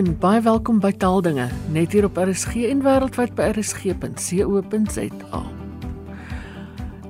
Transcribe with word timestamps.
en 0.00 0.14
baie 0.16 0.40
welkom 0.40 0.78
by 0.80 0.94
Taaldinge, 0.96 1.50
net 1.74 1.92
hier 1.92 2.06
op 2.06 2.16
RSG 2.16 2.62
en 2.70 2.80
wêreldwyd 2.80 3.34
by 3.36 3.50
rsg.co.za. 3.52 5.40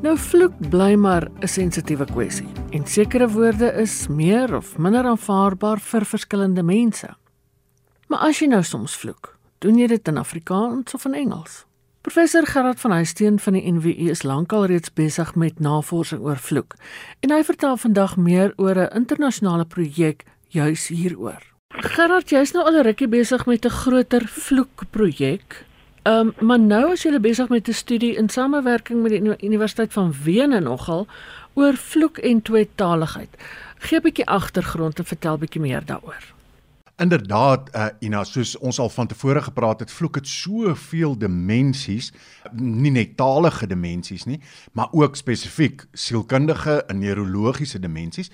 Nou 0.03 0.15
vloek 0.19 0.57
bly 0.73 0.97
maar 0.99 1.29
'n 1.31 1.47
sensitiewe 1.47 2.05
kwessie 2.11 2.49
en 2.71 2.87
sekere 2.87 3.29
woorde 3.29 3.73
is 3.73 4.09
meer 4.09 4.57
of 4.57 4.79
minder 4.79 5.05
aanvaarbaar 5.05 5.79
vir 5.79 6.05
verskillende 6.05 6.63
mense. 6.63 7.09
Maar 8.09 8.19
as 8.19 8.39
jy 8.41 8.47
nou 8.47 8.63
soms 8.63 8.97
vloek, 8.97 9.39
doen 9.59 9.79
jy 9.79 9.87
dit 9.87 10.09
in 10.09 10.17
Afrikaans 10.17 10.95
of 10.95 11.05
in 11.05 11.15
Engels? 11.15 11.67
Professor 12.01 12.47
Gerard 12.47 12.81
van 12.81 12.91
Huisteen 12.91 13.39
van 13.39 13.53
die 13.53 13.73
NWU 13.73 14.11
is 14.11 14.23
lankal 14.23 14.65
reeds 14.65 14.93
besig 14.93 15.35
met 15.35 15.61
navorsing 15.61 16.21
oor 16.23 16.37
vloek 16.37 16.75
en 17.21 17.31
hy 17.31 17.45
vertel 17.45 17.77
vandag 17.77 18.17
meer 18.17 18.53
oor 18.57 18.75
'n 18.75 18.97
internasionale 18.97 19.65
projek 19.65 20.25
juis 20.49 20.89
hieroor. 20.89 21.50
Gerard, 21.81 22.29
jy's 22.29 22.51
nou 22.53 22.61
al 22.67 22.77
'n 22.77 22.85
rukkie 22.85 23.09
besig 23.09 23.47
met 23.47 23.65
'n 23.65 23.71
groter 23.71 24.27
vloekprojek. 24.29 25.65
Ehm, 26.03 26.33
um, 26.39 26.47
maar 26.47 26.61
nou 26.61 26.93
is 26.93 27.03
jy 27.03 27.21
besig 27.21 27.49
met 27.49 27.69
'n 27.69 27.73
studie 27.73 28.17
in 28.17 28.29
samewerking 28.29 29.03
met 29.03 29.11
die 29.11 29.49
Universiteit 29.49 29.93
van 29.93 30.15
Wene 30.25 30.61
nogal 30.61 31.07
oor 31.55 31.75
vloek 31.75 32.19
en 32.19 32.43
tweetaligheid. 32.43 33.37
Gee 33.79 33.99
'n 33.99 34.03
bietjie 34.03 34.27
agtergrond 34.27 34.99
en 34.99 35.05
vertel 35.05 35.39
bietjie 35.39 35.61
meer 35.61 35.85
daaroor. 35.85 36.35
Inderdaad, 37.01 37.71
uh, 37.75 37.87
Ina, 37.99 38.25
soos 38.25 38.59
ons 38.59 38.79
al 38.79 38.91
van 38.93 39.07
tevore 39.07 39.41
gepraat 39.43 39.81
het, 39.81 39.93
vloek 39.93 40.15
het 40.15 40.27
soveel 40.29 41.15
dimensies, 41.19 42.13
nie 42.53 42.91
net 42.91 43.17
talige 43.17 43.67
dimensies 43.67 44.27
nie, 44.29 44.41
maar 44.73 44.89
ook 44.93 45.17
spesifiek 45.17 45.87
sielkundige 45.93 46.85
en 46.87 46.99
neurologiese 46.99 47.81
dimensies. 47.81 48.31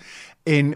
En 0.46 0.74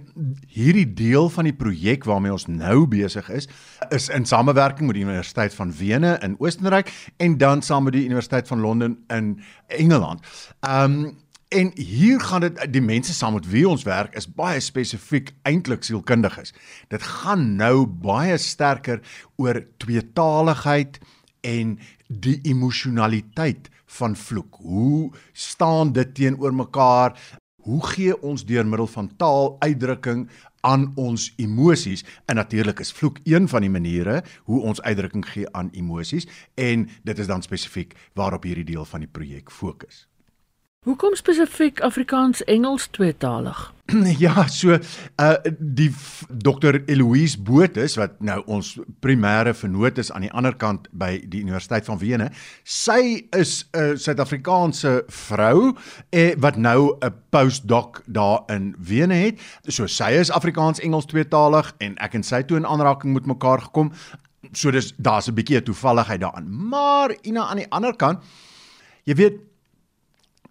hierdie 0.51 0.89
deel 0.99 1.29
van 1.31 1.47
die 1.47 1.55
projek 1.55 2.05
waarmee 2.05 2.33
ons 2.35 2.49
nou 2.51 2.87
besig 2.91 3.29
is, 3.31 3.47
is 3.95 4.09
in 4.11 4.27
samewerking 4.27 4.89
met 4.89 4.99
die 4.99 5.05
Universiteit 5.05 5.55
van 5.55 5.71
Wene 5.79 6.17
in 6.27 6.35
Oostenryk 6.43 6.91
en 7.23 7.37
dan 7.39 7.63
saam 7.63 7.87
met 7.87 7.95
die 7.95 8.05
Universiteit 8.05 8.49
van 8.51 8.61
Londen 8.61 8.99
in 9.07 9.41
Engeland. 9.67 10.27
Ehm 10.61 11.05
um, 11.05 11.19
En 11.51 11.73
hier 11.75 12.21
gaan 12.21 12.41
dit 12.41 12.59
die 12.71 12.83
mense 12.83 13.11
saam 13.13 13.33
met 13.35 13.47
wie 13.51 13.65
ons 13.69 13.83
werk 13.83 14.13
is 14.15 14.29
baie 14.39 14.61
spesifiek 14.63 15.33
eintlik 15.43 15.83
sielkundiges. 15.83 16.53
Dit 16.95 17.03
gaan 17.03 17.57
nou 17.59 17.89
baie 17.91 18.37
sterker 18.39 19.01
oor 19.35 19.59
tweetaligheid 19.83 21.01
en 21.43 21.73
die 22.07 22.37
emosionaliteit 22.47 23.67
van 23.99 24.15
vloek. 24.17 24.61
Hoe 24.63 25.11
staan 25.33 25.91
dit 25.93 26.15
teenoor 26.15 26.55
mekaar? 26.55 27.19
Hoe 27.71 27.87
gee 27.87 28.15
ons 28.27 28.43
deur 28.43 28.67
middel 28.67 28.89
van 28.91 29.09
taal 29.17 29.53
uitdrukking 29.63 30.25
aan 30.67 30.89
ons 30.99 31.29
emosies? 31.39 32.03
En 32.27 32.35
natuurlik 32.35 32.83
is 32.83 32.91
vloek 32.93 33.23
een 33.23 33.47
van 33.49 33.63
die 33.63 33.71
maniere 33.71 34.25
hoe 34.51 34.63
ons 34.73 34.83
uitdrukking 34.83 35.23
gee 35.29 35.47
aan 35.55 35.71
emosies 35.71 36.27
en 36.55 36.89
dit 37.07 37.19
is 37.19 37.31
dan 37.31 37.47
spesifiek 37.47 37.95
waarop 38.19 38.43
hierdie 38.43 38.67
deel 38.75 38.85
van 38.85 39.07
die 39.07 39.13
projek 39.13 39.55
fokus. 39.55 40.10
Hoekom 40.81 41.13
spesifiek 41.15 41.81
Afrikaans-Engels 41.85 42.87
tweetalig? 42.97 43.59
ja, 44.25 44.47
so 44.49 44.79
uh 45.21 45.35
die 45.59 45.91
Dr 46.33 46.79
Eloise 46.87 47.37
Botus 47.37 47.99
wat 48.01 48.15
nou 48.25 48.39
ons 48.49 48.71
primêre 49.05 49.53
vernoot 49.53 50.01
is 50.01 50.09
aan 50.09 50.25
die 50.25 50.31
ander 50.33 50.57
kant 50.57 50.87
by 50.97 51.19
die 51.21 51.43
Universiteit 51.45 51.85
van 51.85 52.01
Wene. 52.01 52.31
Sy 52.65 53.27
is 53.37 53.67
'n 53.75 53.91
uh, 53.91 53.99
Suid-Afrikaanse 54.01 54.95
vrou 55.05 55.77
eh, 56.17 56.33
wat 56.41 56.57
nou 56.57 56.97
'n 56.97 57.13
postdoc 57.29 58.01
daar 58.07 58.49
in 58.49 58.73
Wene 58.79 59.21
het. 59.21 59.37
So 59.69 59.87
sy 59.87 60.17
is 60.17 60.33
Afrikaans-Engels 60.33 61.13
tweetalig 61.13 61.75
en 61.79 62.01
ek 62.01 62.15
en 62.15 62.25
sy 62.25 62.41
toe 62.43 62.57
in 62.57 62.65
aanraking 62.65 63.13
met 63.13 63.27
mekaar 63.27 63.61
gekom. 63.69 63.93
So 64.53 64.71
dis 64.71 64.95
daar's 64.97 65.29
'n 65.29 65.35
bietjie 65.35 65.61
'n 65.61 65.69
toevalligheid 65.69 66.21
daarin. 66.21 66.49
Maar 66.49 67.13
Ina 67.23 67.49
aan 67.51 67.61
die 67.61 67.71
ander 67.71 67.97
kant, 67.97 68.25
jy 69.05 69.15
weet 69.15 69.50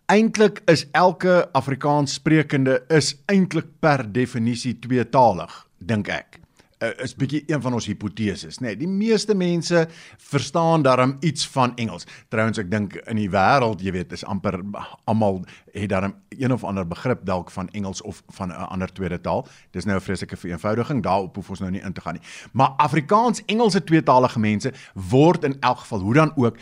eintlik 0.10 0.62
is 0.66 0.88
elke 0.92 1.50
Afrikaans 1.54 2.18
sprekende 2.18 2.80
is 2.90 3.14
eintlik 3.30 3.68
per 3.80 4.08
definisie 4.12 4.76
tweetalig, 4.82 5.54
dink 5.78 6.10
ek. 6.10 6.40
Uh, 6.80 6.94
is 7.04 7.12
bietjie 7.20 7.42
een 7.52 7.60
van 7.60 7.76
ons 7.76 7.90
hipoteses, 7.90 8.62
nê. 8.64 8.70
Nee, 8.70 8.78
die 8.80 8.88
meeste 8.88 9.36
mense 9.36 9.82
verstaan 10.32 10.86
darm 10.86 11.18
iets 11.28 11.44
van 11.52 11.74
Engels. 11.76 12.08
Trouwens 12.32 12.62
ek 12.62 12.70
dink 12.72 12.96
in 13.02 13.20
die 13.20 13.28
wêreld, 13.30 13.84
jy 13.84 13.92
weet, 13.98 14.16
is 14.16 14.24
amper 14.24 14.62
almal 15.04 15.42
het 15.76 15.90
darm 15.92 16.16
een 16.40 16.56
of 16.56 16.64
ander 16.64 16.88
begrip 16.88 17.26
dalk 17.28 17.52
van 17.52 17.68
Engels 17.76 18.02
of 18.02 18.24
van 18.38 18.56
'n 18.56 18.72
ander 18.72 18.88
tweede 18.88 19.20
taal. 19.20 19.46
Dis 19.76 19.86
nou 19.86 19.98
'n 19.98 20.02
vreeslike 20.08 20.38
vereenvoudiging, 20.38 21.04
daarop 21.04 21.36
hoef 21.36 21.50
ons 21.50 21.60
nou 21.60 21.72
nie 21.72 21.84
in 21.84 21.94
te 21.94 22.02
gaan 22.02 22.14
nie. 22.14 22.24
Maar 22.54 22.72
Afrikaans 22.78 23.44
Engelse 23.46 23.84
tweetalige 23.84 24.40
mense 24.40 24.74
word 24.94 25.44
in 25.44 25.58
elk 25.60 25.80
geval 25.80 26.00
hoe 26.00 26.14
dan 26.14 26.32
ook 26.36 26.58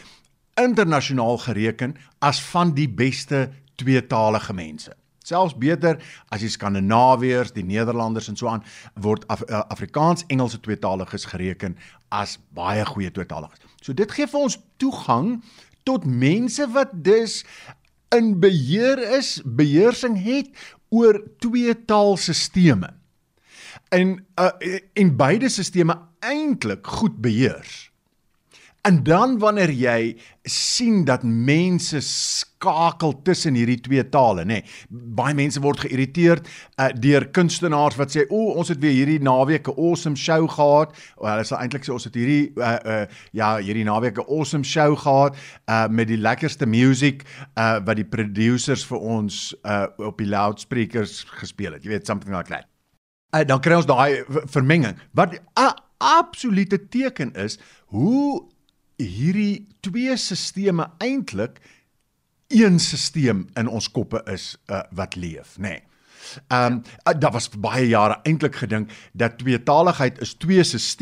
internasionaal 0.57 1.37
gereken 1.37 1.95
as 2.19 2.41
van 2.41 2.73
die 2.73 2.89
beste 2.89 3.47
tweetalige 3.75 4.53
mense. 4.53 4.95
Selfs 5.27 5.57
beter 5.59 5.99
as 6.31 6.41
die 6.41 6.51
Skandinawiërs, 6.51 7.51
die 7.51 7.65
Nederlanders 7.67 8.29
en 8.31 8.37
so 8.39 8.47
aan 8.47 8.63
word 8.95 9.25
Af 9.27 9.43
uh, 9.47 9.59
Afrikaans-Engelse 9.67 10.59
tweetaliges 10.63 11.27
gereken 11.27 11.75
as 12.09 12.37
baie 12.55 12.85
goeie 12.87 13.11
tweetaliges. 13.11 13.59
So 13.83 13.93
dit 13.93 14.11
gee 14.11 14.27
vir 14.27 14.45
ons 14.47 14.59
toegang 14.79 15.41
tot 15.87 16.07
mense 16.07 16.67
wat 16.71 16.93
dus 16.93 17.41
in 18.15 18.37
beheer 18.39 19.01
is, 19.17 19.41
beheersing 19.43 20.15
het 20.23 20.47
oor 20.89 21.19
twee 21.43 21.75
taalstelsels. 21.85 22.95
En 23.91 24.15
uh, 24.39 24.79
en 24.93 25.15
beide 25.19 25.49
stelsels 25.51 25.99
eintlik 26.19 26.87
goed 26.87 27.19
beheers. 27.21 27.91
En 28.87 29.03
dan 29.03 29.33
wanneer 29.39 29.71
jy 29.75 30.15
sien 30.47 31.01
dat 31.03 31.23
mense 31.23 31.99
skakel 32.01 33.17
tussen 33.27 33.57
hierdie 33.59 33.81
twee 33.83 34.03
tale, 34.09 34.45
nê. 34.47 34.61
Nee, 34.61 35.01
baie 35.17 35.35
mense 35.35 35.59
word 35.59 35.81
geïrriteerd 35.83 36.47
uh, 36.47 36.87
deur 36.95 37.25
kunstenaars 37.35 37.97
wat 37.99 38.15
sê, 38.15 38.23
"O, 38.31 38.53
ons 38.55 38.71
het 38.71 38.79
weer 38.79 38.95
hierdie 38.95 39.19
naweek 39.19 39.67
'n 39.67 39.75
awesome 39.75 40.15
show 40.15 40.47
gehad." 40.47 40.95
Of 41.17 41.27
hulle 41.27 41.43
sê 41.43 41.59
eintlik 41.59 41.83
sê 41.83 41.91
ons 41.91 42.07
het 42.07 42.15
hierdie 42.15 42.53
uh, 42.55 42.77
uh, 42.85 43.05
ja, 43.31 43.57
hierdie 43.57 43.83
naweek 43.83 44.23
'n 44.23 44.29
awesome 44.31 44.63
show 44.63 44.95
gehad 44.95 45.35
uh, 45.67 45.87
met 45.87 46.07
die 46.07 46.21
lekkerste 46.21 46.65
musiek 46.65 47.27
uh, 47.59 47.83
wat 47.83 47.95
die 47.95 48.07
producers 48.07 48.85
vir 48.85 48.99
ons 48.99 49.55
uh, 49.65 49.87
op 49.97 50.17
die 50.17 50.31
loudspeakers 50.31 51.25
gespeel 51.27 51.73
het. 51.73 51.83
Jy 51.83 51.89
weet, 51.89 52.07
something 52.07 52.31
like 52.35 52.47
that. 52.47 52.71
Uh, 53.35 53.43
dan 53.43 53.59
kry 53.59 53.75
ons 53.75 53.85
daai 53.85 54.23
vermenging. 54.47 54.95
Wat 55.11 55.35
'n 55.35 55.75
absolute 55.97 56.87
teken 56.87 57.33
is 57.33 57.59
hoe 57.91 58.47
hierdie 58.97 59.67
twee 59.85 60.17
stelsels 60.17 60.89
eintlik 61.03 61.59
een 62.53 62.79
stelsel 62.79 63.45
in 63.59 63.67
ons 63.67 63.91
koppe 63.91 64.21
is 64.31 64.55
uh, 64.71 64.81
wat 64.95 65.15
leef, 65.15 65.57
nê. 65.57 65.77
Nee. 65.77 65.83
Ehm 66.47 66.73
um, 66.73 66.81
ja. 67.03 67.13
daar 67.13 67.31
was 67.31 67.49
baie 67.49 67.87
jare 67.87 68.19
eintlik 68.23 68.55
gedink 68.55 68.91
dat 69.13 69.37
tweetaligheid 69.37 70.21
is 70.21 70.33
twee 70.33 70.63
stelsels. 70.63 70.95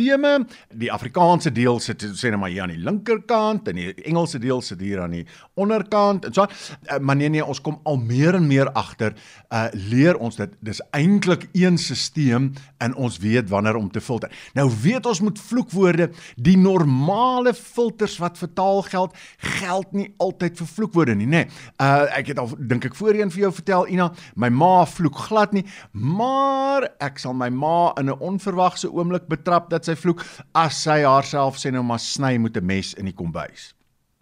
Die 0.74 0.92
Afrikaanse 0.92 1.52
deel 1.52 1.80
sit 1.80 2.03
sê 2.03 2.30
net 2.30 2.40
maar 2.40 2.50
hier 2.50 2.62
aan 2.62 2.74
die 2.74 2.84
linkerkant 2.84 3.68
en 3.68 3.75
die 3.75 3.94
Engelse 4.04 4.40
deel 4.40 4.62
sit 4.62 4.80
hier 4.80 5.02
aan 5.02 5.12
die 5.12 5.25
onderkant 5.54 6.25
en 6.25 6.34
so. 6.34 6.46
Uh, 6.46 6.98
maar 7.00 7.16
nee 7.16 7.30
nee, 7.30 7.46
ons 7.46 7.62
kom 7.62 7.80
al 7.84 7.98
meer 7.98 8.36
en 8.36 8.48
meer 8.48 8.72
agter 8.72 9.16
uh 9.52 9.68
leer 9.74 10.18
ons 10.18 10.36
dit 10.36 10.52
dis 10.59 10.81
eintlik 10.92 11.48
een 11.54 11.78
stelsel 11.78 12.04
en 12.78 12.96
ons 12.96 13.18
weet 13.18 13.50
wanneer 13.50 13.75
om 13.75 13.92
te 13.92 14.02
filter. 14.02 14.31
Nou 14.54 14.70
weet 14.81 15.06
ons 15.06 15.22
moet 15.22 15.40
vloekwoorde 15.40 16.09
die 16.36 16.58
normale 16.58 17.54
filters 17.54 18.18
wat 18.22 18.38
vir 18.38 18.51
taal 18.54 18.81
geld, 18.81 19.16
geld 19.60 19.94
nie 19.94 20.07
altyd 20.18 20.57
vir 20.57 20.68
vloekwoorde 20.68 21.16
nie, 21.16 21.28
nê. 21.28 21.45
Nee. 21.45 21.63
Uh 21.81 22.06
ek 22.16 22.34
het 22.34 22.39
al 22.39 22.51
dink 22.60 22.86
ek 22.86 22.95
voorheen 22.95 23.31
vir 23.34 23.48
jou 23.48 23.51
vertel 23.56 23.88
Ina, 23.92 24.12
my 24.36 24.50
ma 24.54 24.86
vloek 24.86 25.05
vloek 25.06 25.22
glad 25.28 25.54
nie, 25.54 25.66
maar 25.94 26.88
ek 27.04 27.19
sal 27.22 27.36
my 27.38 27.50
ma 27.50 27.94
in 28.00 28.10
'n 28.10 28.19
onverwagse 28.19 28.90
oomblik 28.90 29.28
betrap 29.28 29.69
dat 29.69 29.86
sy 29.86 29.96
vloek 29.96 30.25
as 30.54 30.81
sy 30.84 31.04
haarself 31.04 31.57
sê 31.57 31.72
nou 31.72 31.84
maar 31.84 32.00
sny 32.00 32.38
met 32.38 32.57
'n 32.57 32.66
mes 32.66 32.94
in 32.94 33.06
die 33.06 33.13
kombuis. 33.13 33.74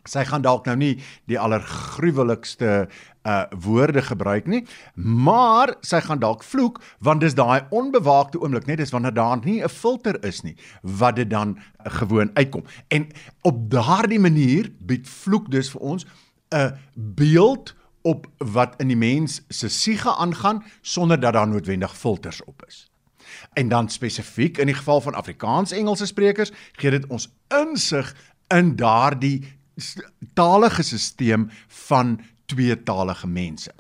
Sy 0.05 0.25
gaan 0.25 0.41
dalk 0.41 0.65
nou 0.65 0.75
nie 0.75 0.99
die 1.27 1.39
allergruwelikste 1.39 2.87
uh 3.25 3.45
woorde 3.55 4.01
gebruik 4.01 4.47
nie, 4.47 4.65
maar 4.95 5.75
sy 5.81 6.01
gaan 6.01 6.19
dalk 6.19 6.43
vloek 6.43 6.81
want 6.99 7.21
dis 7.21 7.33
daai 7.33 7.61
onbewaakte 7.71 8.39
oomblik, 8.39 8.67
net 8.67 8.77
dis 8.77 8.91
wanneer 8.91 9.13
daar 9.13 9.39
nie 9.45 9.63
'n 9.63 9.69
filter 9.69 10.19
is 10.25 10.43
nie 10.43 10.57
wat 10.81 11.15
dit 11.15 11.29
dan 11.29 11.57
gewoon 11.77 12.31
uitkom. 12.35 12.63
En 12.89 13.07
op 13.43 13.69
daardie 13.69 14.19
manier 14.19 14.71
bied 14.79 15.07
vloek 15.07 15.49
dus 15.51 15.71
vir 15.71 15.81
ons 15.81 16.05
'n 16.51 16.75
beeld 16.95 17.73
op 18.03 18.27
wat 18.37 18.73
in 18.77 18.87
die 18.87 18.97
mens 18.97 19.41
se 19.47 19.67
siege 19.67 20.15
aangaan 20.15 20.63
sonder 20.81 21.19
dat 21.19 21.33
daar 21.33 21.47
noodwendig 21.47 21.97
filters 21.97 22.43
op 22.43 22.63
is. 22.67 22.91
En 23.53 23.67
dan 23.67 23.89
spesifiek 23.89 24.57
in 24.57 24.65
die 24.65 24.75
geval 24.75 25.01
van 25.01 25.13
Afrikaans-Engelse 25.13 26.05
sprekers, 26.05 26.51
gee 26.71 26.91
dit 26.91 27.07
ons 27.07 27.29
insig 27.47 28.15
in 28.47 28.75
daardie 28.75 29.53
talige 30.33 30.83
stelsel 30.83 31.47
van 31.67 32.19
tweetalige 32.45 33.27
mense. 33.27 33.73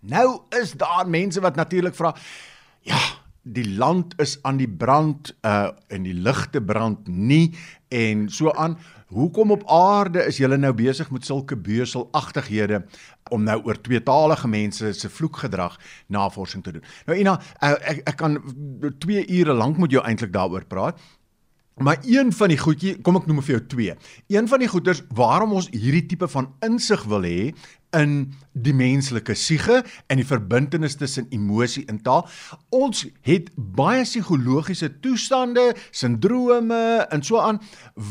Nou 0.00 0.40
is 0.48 0.72
daar 0.72 1.08
mense 1.08 1.40
wat 1.40 1.54
natuurlik 1.54 1.94
vra, 1.94 2.14
ja, 2.80 2.98
die 3.56 3.66
land 3.78 4.14
is 4.22 4.36
aan 4.46 4.60
die 4.60 4.70
brand 4.70 5.32
uh 5.46 5.72
en 5.92 6.06
die 6.06 6.14
ligte 6.14 6.60
brand 6.62 7.08
nie 7.08 7.54
en 7.88 8.28
so 8.28 8.52
aan. 8.52 8.76
Hoekom 9.06 9.52
op 9.54 9.62
aarde 9.70 10.24
is 10.26 10.40
julle 10.42 10.56
nou 10.58 10.72
besig 10.74 11.10
met 11.14 11.24
sulke 11.24 11.56
beuselagtighede 11.56 12.82
om 13.30 13.44
nou 13.46 13.60
oor 13.66 13.78
tweetalige 13.80 14.48
mense 14.50 14.92
se 14.98 15.10
vloekgedrag 15.10 15.76
navorsing 16.06 16.64
te 16.64 16.72
doen? 16.74 16.82
Nou 17.06 17.18
Ina, 17.18 17.36
uh, 17.62 17.76
ek 17.92 18.02
ek 18.10 18.18
kan 18.18 18.40
2 19.06 19.26
ure 19.38 19.54
lank 19.54 19.78
met 19.78 19.94
jou 19.94 20.02
eintlik 20.02 20.34
daaroor 20.34 20.66
praat. 20.66 20.98
Maar 21.76 21.98
een 22.08 22.32
van 22.32 22.48
die 22.48 22.56
goedjie, 22.58 22.94
kom 23.04 23.18
ek 23.18 23.26
noem 23.28 23.42
vir 23.44 23.58
jou 23.58 23.64
twee. 23.68 23.94
Een 24.32 24.46
van 24.48 24.62
die 24.62 24.68
goeders 24.68 25.02
waarom 25.14 25.50
ons 25.58 25.66
hierdie 25.74 26.06
tipe 26.08 26.28
van 26.32 26.48
insig 26.64 27.02
wil 27.04 27.26
hê 27.28 27.50
in 27.96 28.14
die 28.56 28.72
menslike 28.72 29.36
siege 29.36 29.82
en 30.08 30.16
die 30.16 30.24
verbintenis 30.24 30.96
tussen 30.96 31.28
emosie 31.36 31.84
en 31.92 32.00
taal. 32.00 32.24
Ons 32.72 33.04
het 33.28 33.52
baie 33.56 34.06
psigologiese 34.08 34.88
toestande, 35.04 35.74
sindrome 35.92 36.80
en 37.12 37.22
so 37.22 37.44
aan 37.44 37.60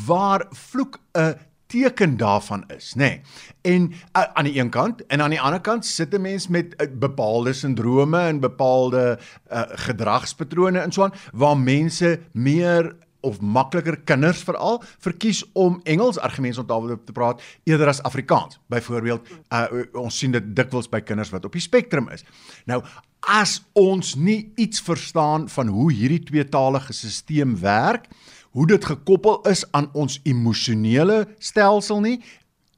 waar 0.06 0.46
vloek 0.54 1.02
'n 1.18 1.34
teken 1.66 2.18
daarvan 2.18 2.64
is, 2.68 2.94
nê. 2.94 2.98
Nee. 2.98 3.22
En 3.62 3.92
uh, 3.92 4.24
aan 4.34 4.46
die 4.46 4.60
een 4.60 4.70
kant 4.70 5.06
en 5.06 5.22
aan 5.22 5.34
die 5.34 5.42
ander 5.42 5.62
kant 5.62 5.86
sit 5.86 6.14
'n 6.14 6.22
mens 6.22 6.48
met 6.48 6.74
uh, 6.78 6.88
bepaalde 6.94 7.54
sindrome 7.54 8.20
en 8.20 8.40
bepaalde 8.40 9.20
uh, 9.52 9.62
gedragspatrone 9.88 10.80
en 10.80 10.92
so 10.92 11.04
aan 11.04 11.14
waar 11.34 11.58
mense 11.58 12.20
meer 12.32 12.96
of 13.26 13.42
makliker 13.42 13.98
kinders 14.08 14.44
veral 14.46 14.82
verkies 15.04 15.42
om 15.54 15.80
Engels 15.84 16.20
argumente 16.22 16.62
onthou 16.62 16.98
te 17.06 17.16
praat 17.16 17.42
eerder 17.68 17.92
as 17.92 18.04
Afrikaans. 18.08 18.60
Byvoorbeeld, 18.72 19.34
uh, 19.50 19.66
ons 20.02 20.22
sien 20.22 20.36
dit 20.36 20.54
dikwels 20.56 20.90
by 20.92 21.02
kinders 21.06 21.34
wat 21.34 21.46
op 21.48 21.58
die 21.58 21.64
spektrum 21.64 22.10
is. 22.14 22.26
Nou, 22.70 22.82
as 23.26 23.60
ons 23.74 24.14
nie 24.16 24.52
iets 24.62 24.84
verstaan 24.86 25.50
van 25.50 25.72
hoe 25.74 25.90
hierdie 25.94 26.22
tweetalige 26.28 26.94
stelsel 26.94 27.58
werk, 27.62 28.06
hoe 28.56 28.68
dit 28.70 28.86
gekoppel 28.86 29.42
is 29.52 29.66
aan 29.76 29.90
ons 29.98 30.20
emosionele 30.24 31.26
stelsel 31.44 32.00
nie 32.06 32.20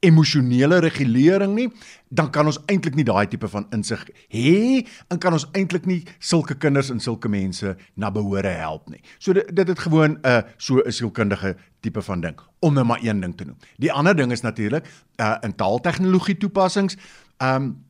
emosionele 0.00 0.78
regulering 0.78 1.54
nie, 1.54 1.68
dan 2.08 2.30
kan 2.30 2.46
ons 2.46 2.60
eintlik 2.70 2.94
nie 2.94 3.04
daai 3.04 3.26
tipe 3.28 3.48
van 3.50 3.66
insig 3.74 4.04
hê 4.32 4.84
en 5.10 5.18
kan 5.18 5.34
ons 5.34 5.48
eintlik 5.58 5.88
nie 5.90 6.00
sulke 6.18 6.54
kinders 6.54 6.92
en 6.94 7.00
sulke 7.02 7.28
mense 7.28 7.74
na 7.94 8.10
behore 8.10 8.52
help 8.60 8.88
nie. 8.92 9.02
So 9.18 9.32
dit 9.36 9.50
dit 9.54 9.68
het 9.68 9.78
gewoon 9.78 10.18
'n 10.22 10.26
uh, 10.26 10.42
so 10.56 10.78
'n 10.78 10.92
sielkundige 10.92 11.56
tipe 11.80 12.02
van 12.02 12.20
ding 12.20 12.38
om 12.60 12.74
net 12.74 12.84
maar 12.84 13.02
een 13.02 13.20
ding 13.20 13.36
te 13.36 13.44
noem. 13.44 13.56
Die 13.76 13.92
ander 13.92 14.16
ding 14.16 14.32
is 14.32 14.40
natuurlik 14.40 14.86
uh, 15.16 15.36
in 15.40 15.54
taaltegnologie 15.54 16.36
toepassings. 16.36 16.96
Um 17.38 17.86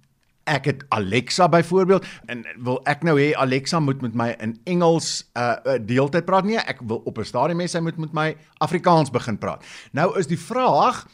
ek 0.48 0.64
het 0.64 0.84
Alexa 0.88 1.48
byvoorbeeld 1.48 2.04
en 2.26 2.44
wil 2.56 2.80
ek 2.88 3.02
nou 3.02 3.18
hê 3.20 3.34
Alexa 3.36 3.80
moet 3.80 4.00
met 4.00 4.14
my 4.14 4.28
in 4.40 4.56
Engels 4.64 5.30
uh 5.36 5.76
deeltyd 5.84 6.24
praat 6.24 6.44
nie 6.48 6.56
ek 6.58 6.80
wil 6.80 7.02
op 7.04 7.18
'n 7.18 7.24
stadium 7.24 7.60
hê 7.60 7.68
sy 7.68 7.80
moet 7.84 7.98
met 7.98 8.12
my 8.12 8.36
Afrikaans 8.64 9.10
begin 9.10 9.38
praat 9.38 9.64
nou 9.92 10.18
is 10.18 10.26
die 10.26 10.40
vraag 10.40 11.06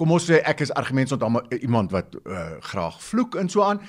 kom 0.00 0.14
ons 0.16 0.24
sê 0.30 0.40
ek 0.48 0.62
is 0.64 0.72
argumente 0.80 1.18
ont 1.18 1.52
iemand 1.60 1.92
wat 1.92 2.16
uh, 2.24 2.56
graag 2.72 2.96
vloek 3.04 3.36
en 3.40 3.50
so 3.52 3.64
aan. 3.66 3.82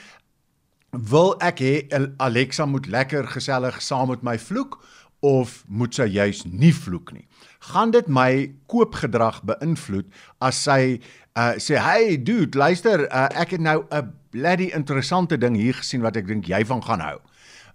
Wil 0.91 1.37
ek 1.39 1.63
hê 1.63 1.75
Alexa 2.19 2.67
moet 2.67 2.89
lekker 2.91 3.29
gesellig 3.31 3.79
saam 3.79 4.11
met 4.11 4.25
my 4.27 4.35
vloek 4.39 4.75
of 5.23 5.61
moet 5.71 5.95
sy 5.95 6.09
juis 6.11 6.43
nie 6.49 6.73
vloek 6.75 7.13
nie? 7.15 7.23
Gaan 7.71 7.93
dit 7.95 8.09
my 8.11 8.51
koopgedrag 8.71 9.39
beïnvloed 9.47 10.09
as 10.43 10.59
sy 10.67 10.99
uh, 11.37 11.55
sê 11.55 11.79
hey 11.79 12.17
dude 12.19 12.59
luister 12.59 13.07
uh, 13.07 13.29
ek 13.31 13.55
het 13.55 13.63
nou 13.63 13.85
'n 13.87 14.11
bloody 14.31 14.71
interessante 14.75 15.37
ding 15.37 15.55
hier 15.55 15.79
gesien 15.79 16.03
wat 16.03 16.17
ek 16.17 16.27
dink 16.27 16.47
jy 16.47 16.65
van 16.65 16.83
gaan 16.83 17.03
hou 17.07 17.19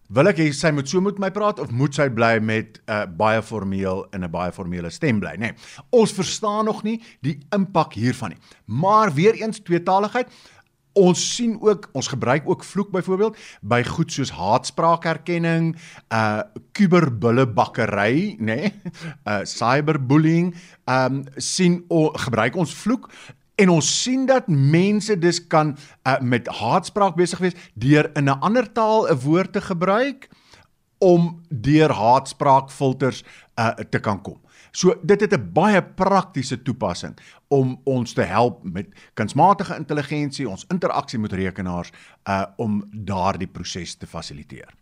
Wil 0.06 0.30
ek 0.30 0.38
hê 0.38 0.50
sy 0.54 0.70
moet 0.70 0.86
so 0.86 1.02
met 1.02 1.16
my 1.18 1.32
praat 1.34 1.58
of 1.62 1.72
moet 1.74 1.96
sy 1.96 2.06
bly 2.14 2.36
met 2.38 2.78
'n 2.78 2.92
uh, 2.94 3.06
baie 3.10 3.42
formeel 3.42 4.06
in 4.14 4.22
'n 4.22 4.30
baie 4.30 4.52
formele 4.52 4.90
stem 4.90 5.18
bly, 5.18 5.34
nê? 5.34 5.50
Nee, 5.50 5.54
ons 5.90 6.12
verstaan 6.12 6.64
nog 6.64 6.84
nie 6.84 7.02
die 7.22 7.38
impak 7.50 7.94
hiervan 7.94 8.30
nie. 8.30 8.38
Maar 8.66 9.12
weer 9.12 9.34
eens 9.34 9.58
tweetaligheid. 9.58 10.30
Ons 10.94 11.34
sien 11.34 11.58
ook, 11.60 11.90
ons 11.92 12.08
gebruik 12.08 12.48
ook 12.48 12.64
vloek 12.64 12.90
byvoorbeeld 12.90 13.36
by 13.60 13.82
goed 13.84 14.12
soos 14.12 14.30
haatspraakherkenning, 14.30 15.76
uh 16.10 16.42
kuberbullebakkery, 16.72 18.36
nê? 18.38 18.44
Nee, 18.46 18.72
uh 19.30 19.42
cyberbullying, 19.44 20.54
um 20.86 21.24
sien 21.36 21.84
o, 21.88 22.12
gebruik 22.14 22.56
ons 22.56 22.74
vloek 22.74 23.10
En 23.56 23.68
ons 23.72 24.02
sien 24.02 24.26
dat 24.26 24.48
mense 24.48 25.18
dus 25.18 25.46
kan 25.46 25.76
uh, 26.04 26.18
met 26.20 26.48
haatspraak 26.48 27.16
besig 27.16 27.38
wees 27.38 27.56
deur 27.74 28.10
in 28.14 28.28
'n 28.28 28.40
ander 28.40 28.72
taal 28.72 29.08
'n 29.08 29.20
woord 29.20 29.52
te 29.52 29.60
gebruik 29.60 30.28
om 30.98 31.40
deur 31.48 31.92
haatspraakfilters 31.92 33.24
uh, 33.58 33.68
te 33.68 34.00
kan 34.00 34.22
kom. 34.22 34.40
So 34.70 34.94
dit 35.02 35.20
het 35.20 35.32
'n 35.32 35.52
baie 35.52 35.82
praktiese 35.82 36.62
toepassing 36.62 37.16
om 37.48 37.80
ons 37.84 38.12
te 38.12 38.22
help 38.22 38.62
met 38.62 38.86
kunsmatige 39.14 39.76
intelligensie, 39.76 40.48
ons 40.48 40.64
interaksie 40.68 41.18
met 41.18 41.32
rekenaars 41.32 41.90
uh 42.28 42.44
om 42.56 42.84
daardie 42.92 43.48
proses 43.48 43.94
te 43.94 44.06
fasiliteer. 44.06 44.74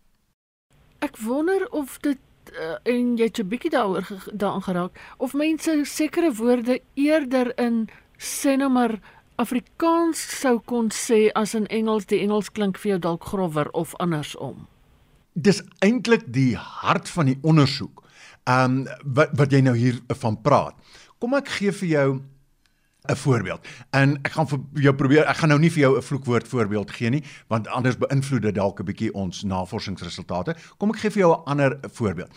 Ek 0.99 1.17
wonder 1.17 1.67
of 1.71 1.99
dit 1.99 2.17
uh, 2.53 2.75
en 2.83 3.17
jy 3.17 3.23
het 3.23 3.39
'n 3.39 3.47
bietjie 3.47 3.69
daaroor 3.69 4.07
daaraan 4.33 4.63
geraak 4.63 4.99
of 5.17 5.33
mense 5.33 5.81
sekere 5.83 6.33
woorde 6.33 6.81
eerder 6.93 7.57
in 7.57 7.89
sê 8.17 8.55
nou 8.57 8.69
maar 8.69 8.99
Afrikaans 9.35 10.19
sou 10.39 10.59
kon 10.63 10.87
sê 10.95 11.27
as 11.35 11.55
in 11.57 11.67
Engels 11.67 12.07
die 12.07 12.21
Engels 12.23 12.51
klink 12.55 12.79
vir 12.79 12.95
jou 12.95 12.99
dalk 13.09 13.25
grower 13.27 13.67
of 13.73 13.95
andersom. 13.99 14.67
Dis 15.35 15.59
eintlik 15.83 16.23
die 16.31 16.55
hart 16.55 17.09
van 17.11 17.33
die 17.33 17.39
ondersoek. 17.43 18.03
Ehm 18.47 18.85
um, 18.85 19.11
wat 19.17 19.33
wat 19.35 19.51
jy 19.51 19.61
nou 19.65 19.75
hier 19.75 19.99
van 20.21 20.37
praat. 20.41 20.75
Kom 21.19 21.33
ek 21.35 21.49
gee 21.57 21.71
vir 21.71 21.89
jou 21.89 22.09
'n 23.07 23.15
voorbeeld. 23.15 23.67
En 23.89 24.17
ek 24.21 24.31
gaan 24.31 24.47
vir 24.47 24.59
jou 24.73 24.95
probeer 24.95 25.25
ek 25.25 25.37
gaan 25.37 25.49
nou 25.49 25.59
nie 25.59 25.71
vir 25.71 25.79
jou 25.79 25.97
'n 25.97 26.01
vloekwoord 26.01 26.47
voorbeeld 26.47 26.91
gee 26.91 27.09
nie, 27.09 27.23
want 27.47 27.67
anders 27.67 27.97
beïnvloed 27.97 28.41
dit 28.41 28.55
dalk 28.55 28.79
'n 28.79 28.85
bietjie 28.85 29.13
ons 29.13 29.43
navorsingsresultate. 29.43 30.55
Kom 30.77 30.89
ek 30.89 30.99
gee 30.99 31.11
vir 31.11 31.19
jou 31.19 31.33
'n 31.33 31.43
ander 31.45 31.77
voorbeeld. 31.93 32.31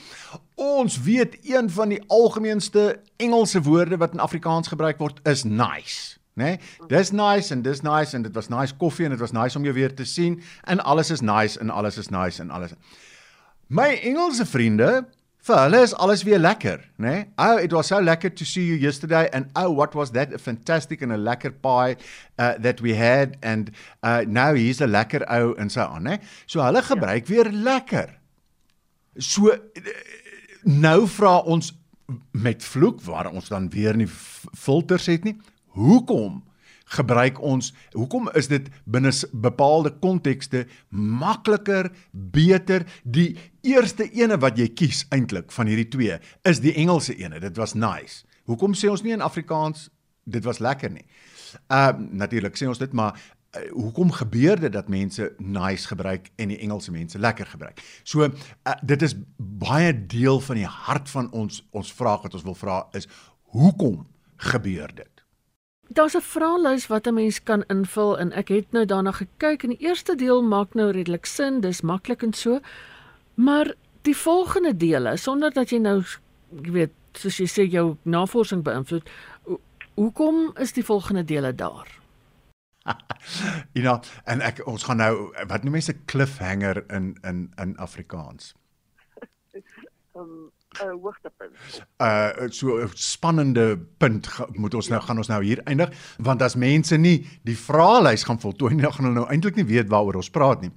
Ons 0.55 1.03
weet 1.03 1.37
een 1.43 1.71
van 1.71 1.89
die 1.89 2.03
algemeenste 2.07 3.01
Engelse 3.17 3.63
woorde 3.63 3.97
wat 3.97 4.13
in 4.13 4.21
Afrikaans 4.21 4.69
gebruik 4.69 4.99
word 4.99 5.21
is 5.27 5.45
nice. 5.45 6.19
Nee, 6.35 6.59
dis 6.87 7.11
nice 7.11 7.55
en 7.55 7.63
dis 7.63 7.81
nice 7.81 8.17
en 8.17 8.23
dit 8.23 8.35
was 8.35 8.49
nice 8.49 8.77
koffie 8.77 9.05
en 9.05 9.11
dit 9.11 9.21
was 9.21 9.33
nice 9.33 9.59
om 9.59 9.65
jou 9.65 9.75
weer 9.75 9.95
te 9.95 10.05
sien 10.05 10.43
en 10.65 10.81
alles 10.81 11.11
is 11.11 11.21
nice 11.21 11.59
en 11.59 11.71
alles 11.71 11.99
is 11.99 12.09
nice 12.09 12.43
en 12.43 12.51
alles. 12.51 12.75
My 13.67 13.99
Engelse 14.03 14.47
vriende 14.47 15.09
vir 15.49 15.61
hulle 15.63 15.81
is 15.87 15.95
alles 15.97 16.23
weer 16.27 16.41
lekker, 16.41 16.83
né? 16.97 17.09
Nee? 17.09 17.25
Oh, 17.41 17.57
it 17.63 17.73
was 17.73 17.89
so 17.89 18.01
lekker 18.01 18.31
to 18.37 18.45
see 18.45 18.67
you 18.67 18.77
yesterday 18.77 19.29
and 19.33 19.49
oh, 19.57 19.71
what 19.71 19.95
was 19.95 20.13
that 20.13 20.33
a 20.35 20.39
fantastic 20.39 21.03
and 21.03 21.13
a 21.13 21.17
lekker 21.17 21.53
pie 21.63 21.97
uh, 22.39 22.55
that 22.59 22.81
we 22.85 22.95
had 22.95 23.37
and 23.43 23.71
uh, 24.03 24.25
now 24.27 24.55
he's 24.55 24.81
a 24.81 24.87
lekker 24.87 25.25
ou 25.29 25.55
en 25.59 25.71
so 25.71 25.87
aan, 25.87 26.05
né? 26.05 26.19
So 26.47 26.61
hulle 26.61 26.83
gebruik 26.83 27.29
ja. 27.29 27.35
weer 27.35 27.53
lekker. 27.53 28.13
So 29.19 29.55
nou 30.65 31.07
vra 31.09 31.39
ons 31.49 31.73
met 32.33 32.65
vloek 32.65 33.01
waar 33.05 33.31
ons 33.33 33.49
dan 33.49 33.71
weer 33.73 33.97
nie 33.97 34.09
filters 34.09 35.09
het 35.09 35.25
nie. 35.25 35.37
Hoekom 35.79 36.43
gebruik 36.97 37.41
ons 37.45 37.73
hoekom 37.93 38.31
is 38.39 38.49
dit 38.51 38.69
binne 38.85 39.13
bepaalde 39.33 39.93
kontekste 40.01 40.65
makliker, 40.89 41.91
beter 42.13 42.87
die 43.05 43.37
eerste 43.67 44.09
ene 44.17 44.39
wat 44.41 44.59
jy 44.59 44.69
kies 44.73 45.05
eintlik 45.15 45.53
van 45.55 45.69
hierdie 45.71 45.89
twee 45.93 46.19
is 46.49 46.63
die 46.65 46.75
Engelse 46.81 47.17
ene. 47.19 47.41
Dit 47.41 47.57
was 47.61 47.77
nice. 47.77 48.25
Hoekom 48.49 48.77
sê 48.77 48.91
ons 48.91 49.05
nie 49.05 49.17
in 49.17 49.25
Afrikaans 49.25 49.89
dit 50.29 50.45
was 50.45 50.63
lekker 50.65 50.93
nie? 50.93 51.07
Ehm 51.73 52.05
uh, 52.05 52.09
natuurlik 52.25 52.57
sê 52.57 52.69
ons 52.69 52.81
dit 52.81 52.93
maar 52.93 53.17
uh, 53.17 53.65
hoekom 53.73 54.13
gebeur 54.13 54.61
dit 54.61 54.73
dat 54.73 54.89
mense 54.89 55.33
nice 55.39 55.89
gebruik 55.89 56.31
en 56.37 56.53
die 56.53 56.61
Engelse 56.65 56.93
mense 56.93 57.19
lekker 57.19 57.47
gebruik? 57.47 57.81
So 58.05 58.29
uh, 58.29 58.77
dit 58.83 59.03
is 59.03 59.17
baie 59.37 59.93
deel 59.93 60.41
van 60.41 60.61
die 60.61 60.69
hart 60.69 61.11
van 61.11 61.33
ons 61.33 61.63
ons 61.71 61.93
vraag 61.93 62.27
wat 62.27 62.37
ons 62.37 62.45
wil 62.49 62.59
vra 62.59 62.83
is 62.97 63.09
hoekom 63.57 64.07
gebeur 64.37 64.93
dit? 64.95 65.18
Daar's 65.89 66.17
'n 66.17 66.21
vraelys 66.21 66.87
wat 66.87 67.07
'n 67.07 67.15
mens 67.15 67.43
kan 67.43 67.65
invul 67.67 68.19
en 68.19 68.33
ek 68.33 68.49
het 68.49 68.73
nou 68.73 68.85
daarna 68.85 69.13
gekyk 69.13 69.63
en 69.63 69.69
die 69.69 69.87
eerste 69.89 70.15
deel 70.15 70.43
maak 70.43 70.75
nou 70.75 70.91
redelik 70.91 71.27
sin, 71.27 71.61
dis 71.61 71.81
maklik 71.81 72.23
en 72.23 72.33
so. 72.33 72.61
Maar 73.35 73.75
die 74.03 74.17
volgende 74.17 74.77
dele 74.77 75.17
sonder 75.17 75.53
dat 75.53 75.71
jy 75.71 75.79
nou 75.79 76.03
jy 76.63 76.71
weet 76.71 76.93
soos 77.13 77.37
jy 77.37 77.47
sê 77.47 77.71
jou 77.71 77.97
navorsing 78.03 78.63
beïnvloed, 78.63 79.11
hoekom 79.95 80.53
is 80.57 80.73
die 80.73 80.85
volgende 80.85 81.25
dele 81.25 81.55
daar? 81.55 81.99
you 83.75 83.83
know, 83.85 84.01
en 84.25 84.41
ek 84.41 84.63
ons 84.67 84.83
gaan 84.83 84.97
nou 84.97 85.15
wat 85.49 85.65
noem 85.65 85.79
mense 85.79 85.95
cliffhanger 86.05 86.85
in 86.95 87.17
in 87.23 87.53
in 87.57 87.77
Afrikaans. 87.77 88.55
um 90.15 90.51
'n 90.77 90.99
hoogtepunt. 91.03 91.55
Uh 91.99 92.49
so 92.51 92.79
'n 92.79 92.91
spannende 92.95 93.79
punt 93.99 94.29
moet 94.53 94.75
ons 94.75 94.89
nou 94.89 95.01
gaan 95.01 95.17
ons 95.17 95.29
nou 95.29 95.43
hier 95.45 95.61
eindig 95.65 95.91
want 96.19 96.43
as 96.43 96.55
mense 96.55 96.97
nie 96.97 97.27
die 97.45 97.57
vraelys 97.57 98.25
gaan 98.25 98.41
voltooi 98.41 98.75
nie, 98.75 98.83
dan 98.83 98.93
gaan 98.93 99.05
hulle 99.05 99.21
nou 99.21 99.31
eintlik 99.31 99.57
nie 99.57 99.65
weet 99.65 99.89
waaroor 99.89 100.21
ons 100.23 100.31
praat 100.31 100.61
nie. 100.61 100.71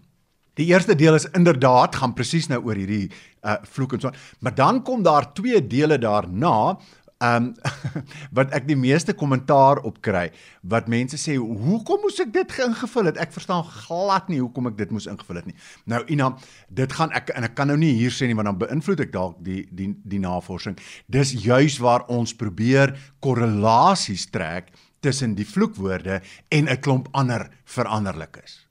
Die 0.60 0.68
eerste 0.68 0.96
deel 0.96 1.16
is 1.16 1.30
inderdaad 1.32 1.96
gaan 1.96 2.14
presies 2.14 2.48
nou 2.48 2.60
oor 2.64 2.76
hierdie 2.76 3.12
uh 3.44 3.58
vloek 3.64 3.94
en 3.94 4.00
so. 4.00 4.12
Maar 4.40 4.56
dan 4.56 4.84
kom 4.84 5.04
daar 5.04 5.34
twee 5.34 5.68
dele 5.68 5.98
daarna 5.98 6.78
um 7.22 7.52
wat 8.38 8.54
ek 8.58 8.68
die 8.68 8.78
meeste 8.80 9.14
kommentaar 9.18 9.82
op 9.88 10.02
kry 10.06 10.28
wat 10.74 10.90
mense 10.92 11.20
sê 11.22 11.38
hoekom 11.38 12.02
moes 12.06 12.20
ek 12.24 12.34
dit 12.34 12.56
ingevul 12.66 13.10
het? 13.10 13.20
Ek 13.22 13.34
verstaan 13.36 13.64
glad 13.68 14.30
nie 14.32 14.42
hoekom 14.42 14.72
ek 14.72 14.78
dit 14.80 14.94
moes 14.94 15.10
ingevul 15.10 15.42
het 15.42 15.50
nie. 15.50 15.58
Nou 15.86 16.02
Ina 16.12 16.32
dit 16.70 16.98
gaan 16.98 17.14
ek 17.18 17.34
en 17.36 17.48
ek 17.48 17.56
kan 17.58 17.72
nou 17.72 17.78
nie 17.80 17.94
hier 17.98 18.14
sê 18.16 18.30
nie 18.30 18.38
want 18.38 18.50
dan 18.52 18.62
beïnvloed 18.62 19.06
ek 19.08 19.14
dalk 19.14 19.38
die 19.46 19.66
die 19.70 19.92
die 20.04 20.22
navorsing. 20.22 20.78
Dis 21.12 21.36
juis 21.46 21.78
waar 21.84 22.08
ons 22.12 22.34
probeer 22.38 22.98
korrelasies 23.22 24.28
trek 24.34 24.74
tussen 25.02 25.38
die 25.38 25.48
vloekwoorde 25.48 26.22
en 26.50 26.70
'n 26.70 26.82
klomp 26.82 27.08
ander 27.18 27.50
veranderlikes 27.66 28.71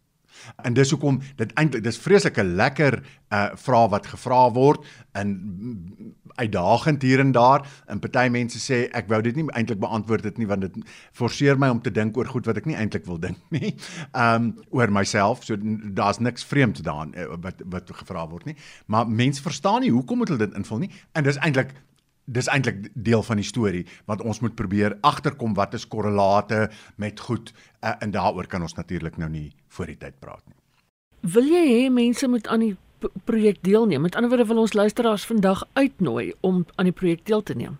En 0.65 0.75
dis 0.75 0.91
hoekom 0.91 1.21
dit 1.37 1.53
eintlik 1.61 1.85
dis 1.85 1.99
vreeslike 1.99 2.45
lekker 2.45 3.01
uh 3.31 3.49
vrae 3.55 3.89
wat 3.91 4.07
gevra 4.11 4.49
word 4.51 4.87
en 5.15 5.35
uitdagend 6.41 7.03
hier 7.03 7.21
en 7.21 7.33
daar. 7.33 7.67
En 7.87 7.99
party 7.99 8.29
mense 8.33 8.59
sê 8.59 8.83
ek 8.97 9.09
wou 9.11 9.21
dit 9.23 9.37
nie 9.37 9.47
eintlik 9.55 9.81
beantwoord 9.83 10.25
het 10.25 10.39
nie 10.39 10.49
want 10.51 10.67
dit 10.67 10.79
forceer 11.13 11.59
my 11.59 11.69
om 11.71 11.83
te 11.83 11.93
dink 11.95 12.17
oor 12.17 12.27
goed 12.27 12.47
wat 12.47 12.59
ek 12.61 12.67
nie 12.71 12.79
eintlik 12.79 13.07
wil 13.07 13.21
dink 13.21 13.39
nie. 13.55 13.75
Um 14.25 14.53
oor 14.71 14.91
myself. 14.93 15.45
So 15.45 15.57
daar's 15.95 16.19
niks 16.19 16.45
vreemd 16.45 16.83
daarin 16.85 17.15
uh, 17.15 17.37
wat 17.43 17.63
wat 17.71 17.91
gevra 18.03 18.27
word 18.29 18.51
nie. 18.51 18.57
Maar 18.87 19.09
mense 19.09 19.43
verstaan 19.43 19.81
nie 19.85 19.95
hoekom 19.95 20.23
moet 20.23 20.33
hulle 20.33 20.47
dit 20.47 20.57
invul 20.59 20.85
nie. 20.87 20.91
En 21.13 21.25
dis 21.25 21.39
eintlik 21.39 21.75
dis 22.31 22.49
eintlik 22.51 22.89
deel 22.95 23.23
van 23.27 23.41
die 23.41 23.47
storie 23.47 23.85
want 24.11 24.23
ons 24.23 24.41
moet 24.45 24.55
probeer 24.59 24.97
agterkom 25.07 25.55
wat 25.59 25.75
is 25.75 25.89
korrelate 25.89 26.69
met 26.97 27.21
goed 27.21 27.53
uh, 27.53 27.95
en 27.99 28.15
daaroor 28.15 28.47
kan 28.47 28.63
ons 28.63 28.77
natuurlik 28.79 29.19
nou 29.19 29.31
nie 29.31 29.51
voor 29.69 29.91
die 29.93 29.99
tyd 29.99 30.19
praat 30.23 30.45
nie. 30.47 30.57
Wil 31.21 31.51
jy 31.51 31.67
hê 31.69 31.83
mense 31.93 32.29
moet 32.29 32.49
aan 32.49 32.65
die 32.65 32.77
projek 33.29 33.61
deelneem? 33.67 34.03
Met 34.07 34.17
ander 34.17 34.31
woorde 34.33 34.49
wil 34.49 34.63
ons 34.65 34.77
luisteraars 34.77 35.27
vandag 35.29 35.65
uitnooi 35.73 36.33
om 36.41 36.65
aan 36.77 36.89
die 36.89 36.97
projek 36.97 37.27
deel 37.29 37.43
te 37.43 37.57
neem. 37.57 37.79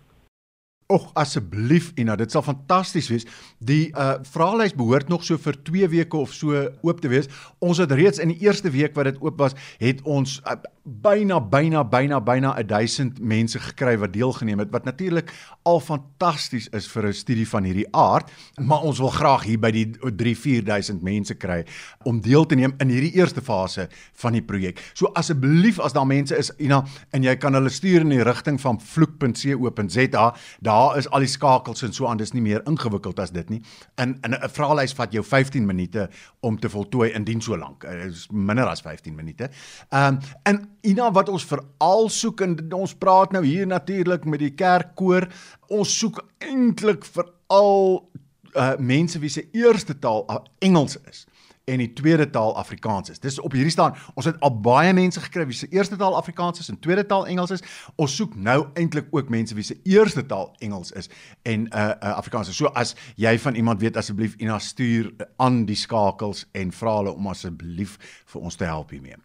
Och 0.91 1.11
asseblief 1.15 1.91
Ina, 1.95 2.17
dit 2.19 2.31
sal 2.31 2.43
fantasties 2.43 3.07
wees. 3.11 3.25
Die 3.63 3.93
uh 3.95 4.17
vraelys 4.27 4.75
behoort 4.75 5.07
nog 5.09 5.23
so 5.23 5.39
vir 5.39 5.55
2 5.69 5.87
weke 5.93 6.19
of 6.19 6.33
so 6.35 6.65
oop 6.83 6.99
te 7.01 7.11
wees. 7.11 7.29
Ons 7.63 7.79
het 7.79 7.93
reeds 7.95 8.19
in 8.19 8.33
die 8.33 8.41
eerste 8.43 8.69
week 8.73 8.97
wat 8.99 9.07
dit 9.07 9.21
oop 9.23 9.39
was, 9.39 9.55
het 9.79 10.03
ons 10.03 10.41
uh, 10.43 10.57
byna 10.83 11.39
byna 11.39 11.83
byna 11.83 12.19
byna 12.19 12.63
1000 12.63 13.19
mense 13.19 13.59
gekry 13.59 13.97
wat 14.01 14.13
deelgeneem 14.13 14.59
het 14.59 14.71
wat 14.73 14.85
natuurlik 14.85 15.29
al 15.63 15.79
fantasties 15.79 16.67
is 16.73 16.87
vir 16.87 17.07
'n 17.07 17.13
studie 17.13 17.47
van 17.47 17.63
hierdie 17.63 17.87
aard 17.93 18.31
maar 18.57 18.81
ons 18.81 18.97
wil 18.97 19.09
graag 19.09 19.43
hier 19.43 19.59
by 19.59 19.71
die 19.71 19.85
3-4000 20.01 21.01
mense 21.01 21.35
kry 21.35 21.65
om 22.03 22.21
deel 22.21 22.45
te 22.45 22.55
neem 22.55 22.73
in 22.79 22.89
hierdie 22.89 23.13
eerste 23.13 23.41
fase 23.41 23.89
van 24.13 24.33
die 24.33 24.41
projek. 24.41 24.91
So 24.93 25.05
asseblief 25.13 25.79
as 25.79 25.93
daar 25.93 26.07
mense 26.07 26.37
is 26.37 26.51
Ina 26.57 26.83
en 27.11 27.23
jy 27.23 27.35
kan 27.35 27.53
hulle 27.53 27.69
stuur 27.69 28.01
in 28.01 28.09
die 28.09 28.23
rigting 28.23 28.61
van 28.61 28.79
vloek.co.za 28.79 30.35
daar 30.61 30.97
is 30.97 31.09
al 31.09 31.19
die 31.19 31.27
skakels 31.27 31.83
en 31.83 31.93
so 31.93 32.07
aan 32.07 32.17
dis 32.17 32.33
nie 32.33 32.41
meer 32.41 32.61
ingewikkeld 32.65 33.19
as 33.19 33.31
dit 33.31 33.49
nie. 33.49 33.61
In 33.97 34.19
'n 34.23 34.49
vraelys 34.49 34.93
vat 34.93 35.13
jou 35.13 35.23
15 35.23 35.65
minute 35.65 36.09
om 36.39 36.59
te 36.59 36.69
voltooi 36.69 37.11
indien 37.13 37.41
so 37.41 37.57
lank. 37.57 37.81
Dit 37.81 38.11
is 38.11 38.27
minder 38.31 38.65
as 38.65 38.81
15 38.81 39.15
minute. 39.15 39.49
Ehm 39.89 40.13
um, 40.13 40.19
en 40.43 40.71
Ina 40.81 41.11
wat 41.13 41.29
ons 41.29 41.45
veral 41.45 42.07
soek 42.09 42.41
en 42.41 42.55
ons 42.73 42.93
praat 42.97 43.33
nou 43.35 43.43
hier 43.45 43.67
natuurlik 43.69 44.25
met 44.25 44.41
die 44.41 44.53
kerkkoor. 44.57 45.27
Ons 45.69 45.93
soek 45.99 46.23
eintlik 46.41 47.05
veral 47.05 48.07
uh 48.51 48.73
mense 48.83 49.19
wie 49.19 49.29
se 49.31 49.45
eerste 49.55 49.93
taal 49.99 50.25
Engels 50.59 50.97
is 51.07 51.25
en 51.71 51.79
die 51.79 51.93
tweede 51.93 52.25
taal 52.29 52.55
Afrikaans 52.57 53.09
is. 53.13 53.21
Dis 53.21 53.39
op 53.39 53.53
hierdie 53.55 53.71
staan. 53.71 53.95
Ons 54.19 54.27
het 54.27 54.39
al 54.43 54.51
baie 54.65 54.91
mense 54.93 55.21
gekry 55.23 55.45
wie 55.47 55.55
se 55.55 55.69
eerste 55.71 55.95
taal 55.95 56.17
Afrikaans 56.17 56.59
is 56.59 56.69
en 56.73 56.79
tweede 56.79 57.05
taal 57.05 57.27
Engels 57.31 57.53
is. 57.55 57.63
Ons 57.95 58.15
soek 58.17 58.35
nou 58.35 58.65
eintlik 58.73 59.07
ook 59.15 59.29
mense 59.31 59.55
wie 59.55 59.63
se 59.63 59.77
eerste 59.87 60.25
taal 60.25 60.51
Engels 60.59 60.91
is 60.91 61.07
en 61.47 61.69
uh, 61.69 61.87
uh 61.93 62.17
Afrikaans 62.17 62.51
is. 62.51 62.57
So 62.57 62.73
as 62.75 62.95
jy 63.15 63.37
van 63.39 63.55
iemand 63.55 63.79
weet 63.79 63.97
asseblief 63.97 64.35
Ina 64.41 64.59
stuur 64.59 65.13
aan 65.37 65.65
die 65.69 65.79
skakels 65.79 66.47
en 66.51 66.73
vra 66.75 66.97
hulle 66.99 67.15
om 67.15 67.31
asseblief 67.31 67.99
vir 68.33 68.41
ons 68.41 68.55
te 68.55 68.67
help 68.67 68.91
hiermee. 68.91 69.21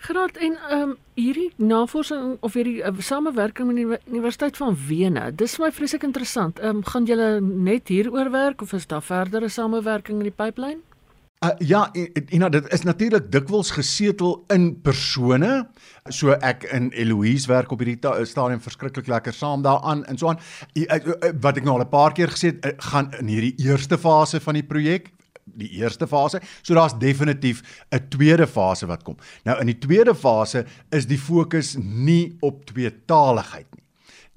Graad 0.00 0.36
en 0.36 0.58
ehm 0.70 0.80
um, 0.80 0.96
hierdie 1.18 1.50
navorsing 1.56 2.36
of 2.40 2.54
hierdie 2.54 2.82
uh, 2.86 2.92
samewerking 2.98 3.66
met 3.66 3.76
die 3.76 4.12
Universiteit 4.14 4.56
van 4.56 4.76
Wene, 4.86 5.32
dis 5.34 5.56
my 5.58 5.72
vreeslik 5.74 6.06
interessant. 6.06 6.58
Ehm 6.58 6.76
um, 6.76 6.84
gaan 6.84 7.04
julle 7.04 7.40
net 7.40 7.90
hieroor 7.90 8.30
werk 8.30 8.62
of 8.62 8.72
is 8.72 8.86
daar 8.86 9.02
verdere 9.02 9.48
samewerking 9.48 10.22
in 10.22 10.30
die 10.30 10.36
pipeline? 10.44 10.78
Uh, 11.44 11.50
ja, 11.58 11.90
Ina, 12.30 12.48
dit 12.48 12.72
is 12.74 12.82
natuurlik 12.82 13.28
dikwels 13.32 13.70
gesetel 13.70 14.44
in 14.54 14.72
persone. 14.82 15.66
So 16.08 16.34
ek 16.34 16.64
in 16.74 16.90
Eloise 16.90 17.50
werk 17.50 17.70
op 17.74 17.82
hierdie 17.82 18.26
stadium 18.26 18.62
verskriklik 18.62 19.06
lekker 19.06 19.34
saam 19.34 19.62
daaraan 19.62 20.04
en 20.06 20.18
so 20.18 20.30
aan. 20.30 20.38
Wat 21.42 21.58
ek 21.58 21.64
nou 21.64 21.74
al 21.74 21.86
'n 21.86 21.90
paar 21.90 22.14
keer 22.14 22.30
gesê 22.30 22.54
het, 22.54 22.82
gaan 22.90 23.10
in 23.18 23.26
hierdie 23.26 23.54
eerste 23.66 23.98
fase 23.98 24.40
van 24.40 24.54
die 24.54 24.66
projek 24.66 25.10
die 25.54 25.70
eerste 25.80 26.06
fase. 26.06 26.40
So 26.62 26.74
daar's 26.74 26.98
definitief 26.98 27.62
'n 27.90 28.08
tweede 28.08 28.46
fase 28.46 28.86
wat 28.86 29.02
kom. 29.02 29.16
Nou 29.44 29.60
in 29.60 29.66
die 29.66 29.78
tweede 29.78 30.14
fase 30.14 30.64
is 30.90 31.06
die 31.06 31.18
fokus 31.18 31.76
nie 31.78 32.36
op 32.40 32.64
tweetaligheid. 32.64 33.66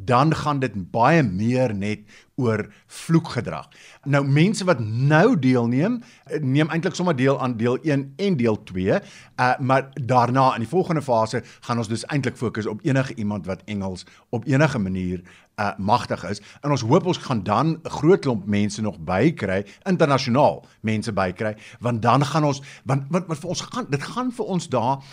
Dan 0.05 0.35
gaan 0.35 0.59
dit 0.59 0.91
baie 0.91 1.23
meer 1.23 1.75
net 1.75 1.99
oor 2.41 2.65
vloekgedrag. 2.87 3.67
Nou 4.03 4.23
mense 4.25 4.65
wat 4.65 4.79
nou 4.81 5.39
deelneem, 5.39 5.99
neem 6.41 6.69
eintlik 6.73 6.95
sommer 6.97 7.15
deel 7.15 7.39
aan 7.41 7.57
deel 7.57 7.77
1 7.85 8.13
en 8.15 8.37
deel 8.37 8.57
2, 8.63 8.97
uh 8.97 9.51
maar 9.59 9.89
daarna 9.93 10.53
in 10.55 10.65
die 10.65 10.69
volgende 10.69 11.01
fase 11.01 11.43
gaan 11.59 11.77
ons 11.77 11.87
dus 11.91 12.05
eintlik 12.05 12.37
fokus 12.37 12.65
op 12.65 12.81
enige 12.85 13.15
iemand 13.15 13.45
wat 13.45 13.61
Engels 13.65 14.05
op 14.29 14.45
enige 14.47 14.79
manier 14.79 15.21
uh 15.59 15.71
magtig 15.77 16.23
is. 16.29 16.41
En 16.61 16.71
ons 16.71 16.81
hoop 16.81 17.05
ons 17.05 17.17
gaan 17.17 17.43
dan 17.43 17.67
'n 17.67 17.89
groot 17.89 18.19
klomp 18.19 18.45
mense 18.45 18.81
nog 18.81 18.99
bykry, 18.99 19.65
internasionaal 19.83 20.65
mense 20.81 21.13
bykry, 21.13 21.55
want 21.79 22.01
dan 22.01 22.25
gaan 22.25 22.43
ons 22.43 22.61
want 22.83 23.03
wat 23.09 23.27
wat 23.27 23.37
vir 23.37 23.49
ons 23.49 23.61
gaan 23.61 23.85
dit 23.89 24.03
gaan 24.03 24.31
vir 24.31 24.45
ons 24.45 24.69
daar 24.69 25.03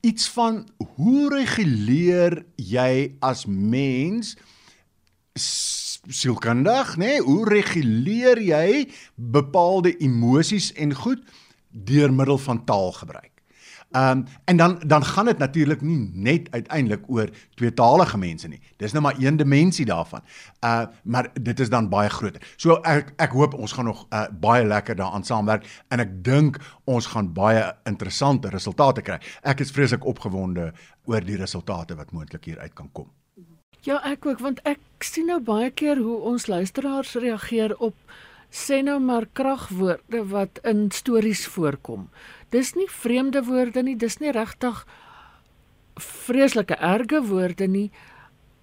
iets 0.00 0.28
van 0.30 0.68
hoe 0.96 1.28
reguleer 1.34 2.44
jy 2.56 3.16
as 3.20 3.46
mens 3.46 4.36
sielkundig, 6.06 6.96
nê? 6.96 7.16
Nee? 7.16 7.20
Hoe 7.20 7.48
reguleer 7.48 8.40
jy 8.42 8.88
bepaalde 9.14 9.96
emosies 9.96 10.72
en 10.72 10.94
goed 10.94 11.24
deur 11.70 12.12
middel 12.12 12.38
van 12.38 12.64
taalgebruik? 12.64 13.35
Ehm 13.90 14.18
um, 14.18 14.24
en 14.44 14.56
dan 14.56 14.78
dan 14.86 15.04
gaan 15.04 15.24
dit 15.24 15.38
natuurlik 15.38 15.80
nie 15.80 16.10
net 16.12 16.50
uiteindelik 16.50 17.04
oor 17.06 17.28
tweetalige 17.54 18.18
mense 18.18 18.48
nie. 18.48 18.60
Dis 18.76 18.92
nou 18.92 19.02
maar 19.02 19.14
een 19.18 19.36
dimensie 19.36 19.84
daarvan. 19.86 20.20
Uh 20.60 20.86
maar 21.02 21.28
dit 21.40 21.60
is 21.60 21.70
dan 21.70 21.88
baie 21.88 22.08
groter. 22.08 22.54
So 22.56 22.80
ek 22.82 23.12
ek 23.16 23.30
hoop 23.30 23.54
ons 23.54 23.72
gaan 23.72 23.84
nog 23.84 24.06
uh, 24.10 24.24
baie 24.40 24.66
lekker 24.66 24.96
daaraan 24.96 25.24
saamwerk 25.24 25.66
en 25.88 26.00
ek 26.00 26.24
dink 26.24 26.58
ons 26.84 27.06
gaan 27.06 27.32
baie 27.32 27.74
interessante 27.84 28.48
resultate 28.48 29.02
kry. 29.02 29.20
Ek 29.42 29.60
is 29.60 29.70
vreeslik 29.70 30.04
opgewonde 30.04 30.72
oor 31.04 31.20
die 31.20 31.36
resultate 31.36 31.94
wat 31.94 32.12
moontlik 32.12 32.44
hier 32.44 32.58
uit 32.58 32.74
kan 32.74 32.92
kom. 32.92 33.10
Ja, 33.80 34.00
ek 34.02 34.26
ook 34.26 34.38
want 34.38 34.60
ek 34.66 34.80
sien 34.98 35.26
nou 35.30 35.40
baie 35.40 35.70
keer 35.70 35.96
hoe 36.02 36.16
ons 36.20 36.46
luisteraars 36.46 37.14
reageer 37.14 37.76
op 37.78 37.94
sê 38.50 38.80
nou 38.82 38.98
maar 39.00 39.26
kragwoorde 39.32 40.24
wat 40.30 40.58
in 40.64 40.90
stories 40.90 41.46
voorkom. 41.46 42.08
Dis 42.50 42.74
nie 42.74 42.88
vreemde 42.90 43.42
woorde 43.44 43.82
nie, 43.82 43.96
dis 43.96 44.18
nie 44.18 44.32
regtig 44.32 44.86
vreeslike 45.96 46.76
erge 46.76 47.22
woorde 47.24 47.66
nie, 47.66 47.90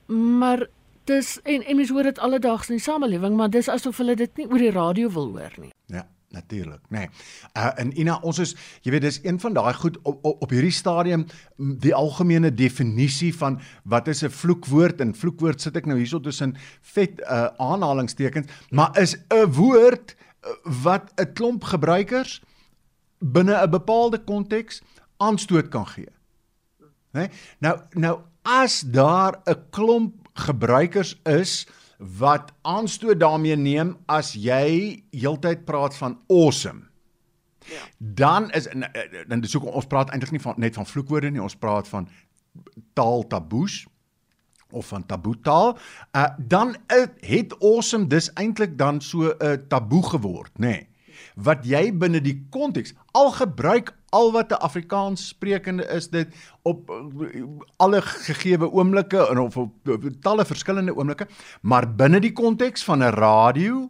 maar 0.07 0.67
dis 1.09 1.39
en 1.43 1.63
en 1.63 1.75
mens 1.75 1.89
hoor 1.89 2.03
dit 2.03 2.19
alledaags 2.19 2.69
in 2.69 2.77
die 2.77 2.83
samelewing, 2.83 3.35
maar 3.35 3.49
dis 3.49 3.69
asof 3.69 3.97
hulle 3.97 4.15
dit 4.15 4.37
nie 4.37 4.47
oor 4.47 4.61
die 4.61 4.71
radio 4.71 5.09
wil 5.09 5.31
hoor 5.37 5.55
nie. 5.57 5.71
Ja. 5.87 6.07
Natuurlik, 6.33 6.81
nê. 6.89 6.97
Nee. 6.97 7.09
Uh 7.53 7.69
en 7.77 7.91
Ina, 7.99 8.15
ons 8.25 8.39
is 8.41 8.55
jy 8.81 8.91
weet 8.95 9.03
dis 9.05 9.19
een 9.21 9.37
van 9.39 9.53
daai 9.53 9.73
goed 9.77 9.99
op, 10.01 10.23
op 10.25 10.41
op 10.41 10.53
hierdie 10.55 10.73
stadium 10.73 11.27
die 11.83 11.93
algemene 11.93 12.49
definisie 12.49 13.29
van 13.37 13.59
wat 13.83 14.07
is 14.09 14.23
'n 14.23 14.33
vloekwoord 14.33 15.01
en 15.01 15.13
vloekwoord 15.13 15.61
sit 15.61 15.77
ek 15.77 15.85
nou 15.85 15.97
hierso 15.97 16.19
tussen 16.19 16.55
vet 16.81 17.21
uh 17.21 17.53
aanhalingstekens, 17.57 18.49
maar 18.71 18.97
is 18.97 19.13
'n 19.29 19.45
woord 19.45 20.15
uh, 20.15 20.49
wat 20.81 21.13
'n 21.21 21.33
klomp 21.33 21.63
gebruikers 21.63 22.41
binne 23.23 23.55
'n 23.55 23.69
bepaalde 23.69 24.23
konteks 24.23 24.81
aanstoot 25.17 25.67
kan 25.67 25.87
gee. 25.87 26.11
Né? 26.79 26.89
Nee? 27.11 27.29
Nou 27.59 27.79
nou 27.91 28.19
as 28.41 28.81
daar 28.81 29.41
'n 29.45 29.69
klomp 29.69 30.29
gebruikers 30.33 31.19
is 31.23 31.67
wat 31.97 32.51
aanstoot 32.61 33.19
daarmee 33.19 33.55
neem 33.55 33.97
as 34.05 34.33
jy 34.33 35.03
heeltyd 35.11 35.65
praat 35.65 35.95
van 35.95 36.19
awesome. 36.27 36.81
Ja. 37.65 37.79
Dan 37.97 38.51
is 38.51 38.67
dan 39.27 39.39
dis 39.39 39.53
hoekom 39.53 39.71
ons 39.71 39.87
praat 39.87 40.09
eintlik 40.09 40.31
nie 40.31 40.41
van 40.41 40.53
net 40.57 40.75
van 40.75 40.85
vloekwoorde 40.85 41.31
nie, 41.31 41.41
ons 41.41 41.55
praat 41.55 41.87
van 41.87 42.07
taal 42.93 43.27
taboes 43.27 43.85
of 44.71 44.87
van 44.87 45.05
taboe 45.05 45.39
taal. 45.41 45.77
Uh 46.11 46.27
dan 46.37 46.75
het 47.17 47.55
awesome 47.61 48.07
dis 48.07 48.33
eintlik 48.33 48.77
dan 48.77 49.01
so 49.01 49.29
'n 49.29 49.35
uh, 49.45 49.53
taboe 49.67 50.03
geword, 50.03 50.51
nê. 50.57 50.67
Nee. 50.67 50.87
wat 51.35 51.65
jy 51.65 51.91
binne 51.97 52.21
die 52.21 52.35
konteks 52.53 52.93
al 53.13 53.31
gebruik 53.31 53.93
al 54.09 54.31
wat 54.31 54.51
'n 54.51 54.61
Afrikaans 54.61 55.27
sprekende 55.27 55.85
is 55.85 56.09
dit 56.09 56.35
op 56.61 56.89
uh, 56.89 57.43
alle 57.77 58.01
gegeewe 58.01 58.71
oomblikke 58.71 59.27
en 59.29 59.39
of 59.39 59.57
op, 59.57 59.87
op, 59.87 60.03
op 60.03 60.21
talle 60.21 60.45
verskillende 60.45 60.95
oomblikke, 60.95 61.27
maar 61.61 61.95
binne 61.95 62.19
die 62.19 62.33
konteks 62.33 62.83
van 62.83 63.03
'n 63.03 63.13
radio 63.13 63.89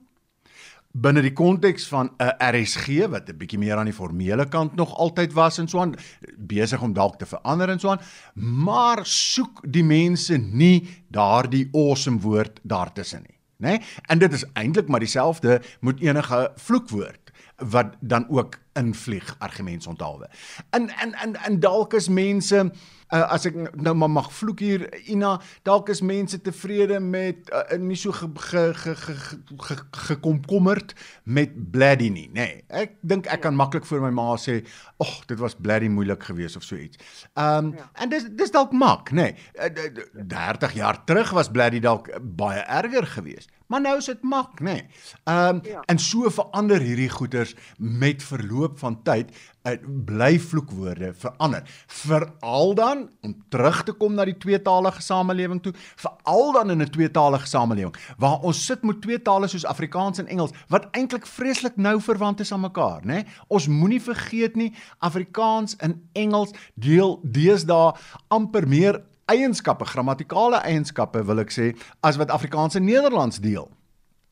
binne 0.94 1.24
die 1.26 1.34
konteks 1.34 1.88
van 1.90 2.12
'n 2.22 2.36
RSG 2.38 3.08
wat 3.10 3.30
'n 3.30 3.38
bietjie 3.38 3.60
meer 3.60 3.76
aan 3.76 3.90
die 3.90 3.94
formele 3.94 4.46
kant 4.48 4.76
nog 4.76 4.96
altyd 4.96 5.34
was 5.34 5.58
en 5.58 5.68
so 5.68 5.80
aan 5.80 5.96
besig 6.38 6.82
om 6.82 6.94
dalk 6.94 7.18
te 7.18 7.26
verander 7.26 7.70
en 7.70 7.80
so 7.80 7.90
aan 7.90 8.02
maar 8.34 9.06
soek 9.06 9.64
die 9.66 9.84
mense 9.84 10.38
nie 10.38 11.04
daardie 11.08 11.70
awesome 11.72 12.20
woord 12.20 12.60
daartussen 12.64 13.22
nie 13.22 13.40
nê 13.58 13.78
nee? 13.78 13.82
en 14.02 14.20
dit 14.20 14.34
is 14.34 14.46
eintlik 14.54 14.88
maar 14.88 15.00
dieselfde 15.00 15.62
met 15.80 16.00
enige 16.00 16.52
vloekwoord 16.56 17.23
wat 17.58 17.96
dan 18.00 18.30
ook 18.30 18.58
invlieg 18.74 19.36
argumentsonthaalwe. 19.40 20.30
In 20.72 20.92
in 21.02 21.16
in 21.24 21.38
in 21.48 21.60
dalk 21.60 21.94
is 21.94 22.08
mense 22.10 22.72
uh, 23.14 23.32
as 23.32 23.46
ek 23.46 23.56
nou 23.78 23.94
maar 23.96 24.10
mag 24.10 24.30
vloek 24.34 24.60
hier 24.64 24.86
Ina, 25.12 25.36
dalk 25.68 25.90
is 25.94 26.02
mense 26.02 26.40
tevrede 26.42 27.00
met 27.00 27.52
uh, 27.54 27.78
nie 27.78 27.98
so 28.00 28.12
gekomkommerd 28.12 28.78
ge, 28.82 28.96
ge, 28.96 29.76
ge, 30.18 30.88
ge, 30.88 30.96
met 31.24 31.72
Bladdy 31.72 32.10
nie, 32.10 32.28
nê. 32.34 32.48
Nee, 32.48 32.64
ek 32.84 32.98
dink 33.02 33.30
ek 33.32 33.44
kan 33.46 33.56
maklik 33.58 33.86
vir 33.86 34.02
my 34.02 34.12
ma 34.14 34.34
sê, 34.42 34.62
"Ag, 34.98 35.08
oh, 35.08 35.16
dit 35.30 35.40
was 35.40 35.56
Bladdy 35.56 35.88
moeilik 35.88 36.24
geweest 36.24 36.58
of 36.58 36.64
so 36.64 36.76
iets." 36.76 36.98
Ehm 37.34 37.66
um, 37.66 37.74
ja. 37.78 37.90
en 37.94 38.10
dis 38.10 38.26
dis 38.30 38.52
dalk 38.52 38.72
mak, 38.72 39.12
nê. 39.12 39.34
Nee. 39.34 39.92
30 40.28 40.74
jaar 40.74 41.04
terug 41.06 41.30
was 41.32 41.52
Bladdy 41.52 41.80
dalk 41.80 42.10
baie 42.22 42.66
erger 42.66 43.06
geweest. 43.08 43.50
Maar 43.74 43.82
nou 43.82 43.96
is 43.98 44.06
dit 44.06 44.22
mak, 44.22 44.60
nê. 44.60 44.72
Nee. 44.72 44.84
Ehm 45.24 45.56
um, 45.56 45.62
ja. 45.66 45.80
en 45.90 45.98
so 46.00 46.30
verander 46.30 46.82
hierdie 46.82 47.10
goeters 47.10 47.56
met 47.78 48.24
verloop 48.24 48.78
van 48.80 49.00
tyd 49.04 49.32
uh, 49.64 49.74
bly 50.06 50.40
vloekwoorde 50.40 51.10
verander. 51.18 51.64
Veral 51.88 52.76
dan 52.78 53.10
om 53.22 53.34
terug 53.50 53.84
te 53.84 53.96
kom 53.98 54.14
na 54.14 54.28
die 54.30 54.38
tweetalige 54.38 55.02
samelewing 55.02 55.62
toe, 55.66 55.74
veral 55.96 56.52
dan 56.54 56.70
in 56.70 56.82
'n 56.82 56.90
tweetalige 56.90 57.48
samelewing 57.48 57.96
waar 58.18 58.46
ons 58.46 58.66
sit 58.66 58.84
met 58.84 59.02
twee 59.02 59.22
tale 59.22 59.48
soos 59.48 59.66
Afrikaans 59.66 60.20
en 60.20 60.28
Engels 60.28 60.54
wat 60.68 60.86
eintlik 60.92 61.26
vreeslik 61.26 61.76
nou 61.76 62.02
verwant 62.02 62.40
is 62.40 62.52
aan 62.52 62.62
mekaar, 62.62 63.02
né? 63.02 63.14
Nee? 63.14 63.26
Ons 63.48 63.68
moenie 63.68 64.02
vergeet 64.02 64.56
nie 64.56 64.74
Afrikaans 65.00 65.76
en 65.76 66.10
Engels 66.12 66.54
deel 66.76 67.20
deesdae 67.24 67.94
amper 68.28 68.68
meer 68.68 69.02
eienskappe, 69.32 69.86
grammatikale 69.86 70.60
eienskappe 70.68 71.24
wil 71.26 71.40
ek 71.40 71.52
sê, 71.52 71.72
as 72.02 72.20
wat 72.20 72.34
Afrikaans 72.34 72.76
en 72.76 72.86
Nederlands 72.86 73.40
deel 73.44 73.70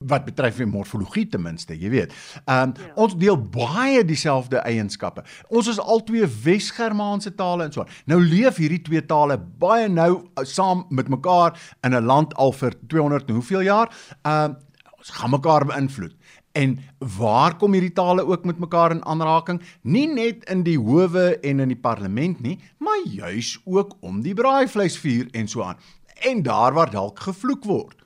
wat 0.10 0.26
betref 0.26 0.58
die 0.58 0.66
morfologie 0.66 1.28
ten 1.30 1.44
minste, 1.46 1.76
jy 1.78 1.92
weet. 1.94 2.16
Ehm 2.46 2.72
um, 2.72 2.74
ja. 2.74 2.94
ons 3.04 3.16
deel 3.22 3.38
baie 3.38 4.04
dieselfde 4.08 4.62
eienskappe. 4.66 5.24
Ons 5.50 5.70
is 5.76 5.82
albei 5.82 6.26
Wes-Germaanse 6.46 7.36
tale 7.38 7.68
en 7.68 7.76
so. 7.76 7.86
Nou 8.10 8.20
leef 8.24 8.58
hierdie 8.62 8.82
twee 8.82 9.04
tale 9.06 9.38
baie 9.38 9.90
nou 9.90 10.12
uh, 10.18 10.46
saam 10.48 10.86
met 10.90 11.10
mekaar 11.10 11.54
in 11.86 11.94
'n 11.94 12.06
land 12.06 12.34
al 12.34 12.52
vir 12.52 12.74
200 12.88 13.30
en 13.30 13.40
hoeveel 13.42 13.68
jaar. 13.70 13.94
Ehm 14.24 14.52
um, 14.52 14.58
ons 15.02 15.10
gaan 15.18 15.32
mekaar 15.34 15.66
beïnvloed. 15.66 16.14
En 16.52 16.80
waar 17.18 17.56
kom 17.58 17.74
hierdie 17.74 17.94
tale 17.96 18.26
ook 18.26 18.46
met 18.46 18.60
mekaar 18.60 18.92
in 18.92 19.06
aanraking? 19.06 19.62
Nie 19.82 20.08
net 20.08 20.44
in 20.50 20.64
die 20.64 20.78
howe 20.80 21.40
en 21.40 21.60
in 21.60 21.72
die 21.72 21.80
parlement 21.80 22.42
nie, 22.42 22.60
maar 22.78 23.00
juis 23.06 23.56
ook 23.64 23.96
om 24.00 24.22
die 24.22 24.34
braaivleisvuur 24.34 25.32
en 25.32 25.48
so 25.48 25.64
aan. 25.64 25.80
En 26.28 26.44
daar 26.44 26.74
waar 26.74 26.92
dalk 26.92 27.20
gevloek 27.20 27.64
word. 27.64 28.04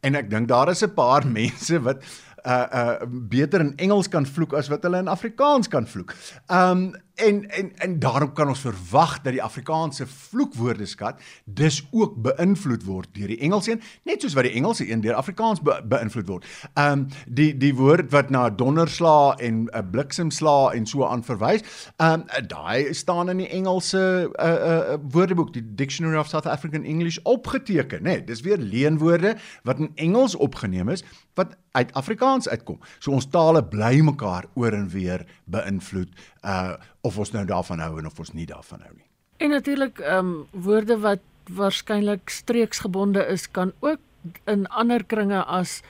En 0.00 0.14
ek 0.14 0.30
dink 0.30 0.48
daar 0.48 0.68
is 0.68 0.82
'n 0.82 0.94
paar 0.94 1.26
mense 1.40 1.80
wat 1.80 2.02
uh 2.44 2.66
uh 2.72 2.96
beter 3.08 3.60
in 3.60 3.76
Engels 3.76 4.08
kan 4.08 4.26
vloek 4.26 4.52
as 4.52 4.68
wat 4.68 4.82
hulle 4.82 4.98
in 4.98 5.08
Afrikaans 5.08 5.68
kan 5.68 5.86
vloek. 5.86 6.14
Um 6.52 6.92
en 7.14 7.50
en 7.50 7.76
en 7.76 7.98
daarom 7.98 8.32
kan 8.32 8.48
ons 8.48 8.60
verwag 8.60 9.20
dat 9.22 9.32
die 9.32 9.42
Afrikaanse 9.42 10.06
vloekwoordeskat 10.06 11.20
dis 11.44 11.82
ook 11.90 12.16
beïnvloed 12.22 12.84
word 12.84 13.08
deur 13.14 13.30
die 13.30 13.38
Engelse 13.38 13.70
een, 13.70 13.82
net 14.02 14.22
soos 14.22 14.34
wat 14.34 14.48
die 14.48 14.54
Engelse 14.58 14.86
een 14.90 15.00
deur 15.00 15.14
Afrikaans 15.14 15.62
be, 15.62 15.76
beïnvloed 15.88 16.28
word. 16.28 16.48
Um 16.80 17.06
die 17.26 17.52
die 17.58 17.74
woord 17.74 18.10
wat 18.10 18.30
na 18.34 18.48
donderslaa 18.50 19.36
en 19.38 19.64
'n 19.64 19.68
uh, 19.74 19.82
bliksemslaa 19.90 20.72
en 20.74 20.86
so 20.86 21.06
aan 21.06 21.22
verwys, 21.22 21.62
um 22.02 22.24
daai 22.46 22.94
staan 22.94 23.30
in 23.30 23.36
die 23.36 23.48
Engelse 23.48 24.30
uh 24.38 24.50
uh 24.70 24.96
woordeboek, 25.10 25.52
die 25.52 25.74
Dictionary 25.74 26.18
of 26.18 26.28
South 26.28 26.46
African 26.46 26.84
English 26.84 27.18
opgeteken, 27.22 28.02
né? 28.02 28.02
Nee, 28.02 28.24
dis 28.24 28.40
weer 28.40 28.58
leenwoorde 28.58 29.36
wat 29.62 29.78
in 29.78 29.92
Engels 29.94 30.34
opgeneem 30.34 30.88
is 30.88 31.04
wat 31.34 31.56
uit 31.72 31.92
Afrikaans 31.92 32.48
uitkom. 32.48 32.78
So 32.98 33.10
ons 33.10 33.26
tale 33.26 33.64
bly 33.64 34.00
mekaar 34.00 34.44
oor 34.54 34.72
en 34.72 34.88
weer 34.88 35.26
beïnvloed 35.44 36.10
uh 36.42 36.74
of 37.04 37.18
ons 37.20 37.34
nou 37.36 37.44
daarvan 37.48 37.82
hou 37.84 37.98
en 38.00 38.08
of 38.08 38.18
ons 38.18 38.32
nie 38.32 38.46
daarvan 38.48 38.80
hou 38.86 38.94
nie. 38.96 39.08
En 39.44 39.50
natuurlik 39.50 40.00
ehm 40.00 40.32
um, 40.32 40.34
woorde 40.66 40.98
wat 41.04 41.22
waarskynlik 41.52 42.30
streeksgebonde 42.30 43.26
is 43.28 43.50
kan 43.50 43.72
ook 43.80 44.00
in 44.48 44.66
ander 44.66 45.04
kringe 45.04 45.42
as 45.44 45.82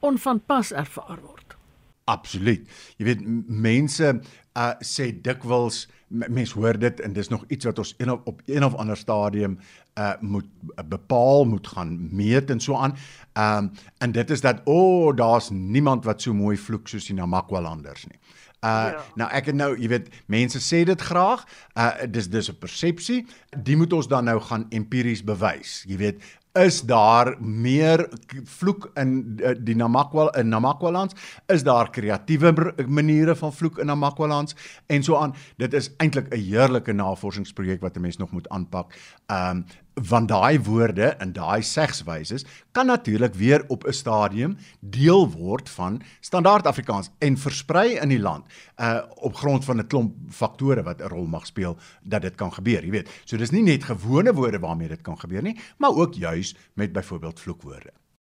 onvanpas 0.00 0.72
ervaar 0.72 1.18
word. 1.22 1.56
Absoluut. 2.04 2.68
Jy 2.98 3.06
weet 3.06 3.26
mense 3.48 4.12
uh 4.52 4.72
sê 4.84 5.08
dikwels 5.24 5.86
mense 6.12 6.52
hoor 6.58 6.76
dit 6.76 6.98
en 7.00 7.14
dis 7.16 7.30
nog 7.32 7.44
iets 7.48 7.64
wat 7.64 7.78
ons 7.80 7.94
een 7.96 8.10
op, 8.12 8.26
op 8.28 8.42
een 8.44 8.64
of 8.66 8.74
ander 8.74 8.96
stadium 8.96 9.56
uh 9.96 10.12
moet 10.20 10.48
uh, 10.74 10.84
bepaal 10.84 11.46
moet 11.48 11.68
gaan 11.72 11.94
meet 12.12 12.50
en 12.50 12.60
so 12.60 12.76
aan. 12.76 12.96
Ehm 13.32 13.64
um, 13.64 13.70
en 13.98 14.12
dit 14.12 14.30
is 14.30 14.40
dat 14.40 14.60
o, 14.64 14.74
oh, 14.74 15.16
daar's 15.16 15.50
niemand 15.50 16.04
wat 16.04 16.22
so 16.22 16.34
mooi 16.34 16.56
vloek 16.56 16.88
soos 16.88 17.06
die 17.06 17.16
Namakwalanders 17.16 18.06
nie. 18.10 18.18
Uh 18.62 18.68
ja. 18.94 19.00
nou 19.14 19.30
ek 19.30 19.46
het 19.50 19.54
nou, 19.58 19.72
jy 19.74 19.88
weet, 19.88 20.08
mense 20.26 20.60
sê 20.62 20.84
dit 20.86 21.00
graag. 21.00 21.42
Uh 21.74 22.06
dis 22.06 22.28
dis 22.30 22.50
'n 22.50 22.58
persepsie. 22.58 23.26
Die 23.56 23.76
moet 23.76 23.92
ons 23.92 24.08
dan 24.08 24.24
nou 24.24 24.38
gaan 24.40 24.66
empiries 24.70 25.24
bewys. 25.24 25.82
Jy 25.86 25.96
weet, 25.96 26.22
is 26.52 26.82
daar 26.82 27.34
meer 27.40 28.08
vloek 28.44 28.90
in 28.94 29.40
uh, 29.40 29.54
die 29.58 29.74
Namakwa 29.76 30.28
in 30.36 30.48
Namakwalands? 30.48 31.14
Is 31.46 31.64
daar 31.64 31.90
kreatiewe 31.90 32.74
maniere 32.86 33.36
van 33.36 33.52
vloek 33.52 33.78
in 33.78 33.86
Namakwalands 33.86 34.56
en 34.86 35.02
so 35.02 35.16
aan? 35.16 35.34
Dit 35.56 35.72
is 35.72 35.90
eintlik 35.96 36.28
'n 36.28 36.38
heerlike 36.38 36.92
navorsingsprojek 36.92 37.80
wat 37.80 37.96
'n 37.96 38.00
mens 38.00 38.16
nog 38.16 38.30
moet 38.30 38.48
aanpak. 38.48 38.94
Um 39.26 39.64
want 39.94 40.28
daai 40.28 40.60
woorde 40.60 41.06
en 41.20 41.32
daai 41.32 41.62
segswyse 41.62 42.44
kan 42.72 42.86
natuurlik 42.86 43.34
weer 43.34 43.64
op 43.68 43.84
'n 43.86 43.92
stadium 43.92 44.56
deel 44.80 45.30
word 45.30 45.68
van 45.70 46.02
standaard 46.20 46.66
Afrikaans 46.66 47.10
en 47.18 47.36
versprei 47.38 47.98
in 47.98 48.08
die 48.08 48.20
land 48.20 48.46
uh 48.76 49.00
op 49.14 49.36
grond 49.36 49.64
van 49.64 49.76
'n 49.78 49.86
klomp 49.86 50.14
faktore 50.28 50.82
wat 50.82 51.00
'n 51.00 51.08
rol 51.08 51.26
mag 51.26 51.46
speel 51.46 51.76
dat 52.02 52.22
dit 52.22 52.34
kan 52.34 52.52
gebeur, 52.52 52.84
jy 52.84 52.90
weet. 52.90 53.10
So 53.24 53.36
dis 53.36 53.50
nie 53.50 53.62
net 53.62 53.84
gewone 53.84 54.32
woorde 54.32 54.58
waarmee 54.58 54.88
dit 54.88 55.02
kan 55.02 55.18
gebeur 55.18 55.42
nie, 55.42 55.60
maar 55.78 55.90
ook 55.90 56.14
juis 56.14 56.56
met 56.74 56.92
byvoorbeeld 56.92 57.40
vloekwoorde. 57.40 57.92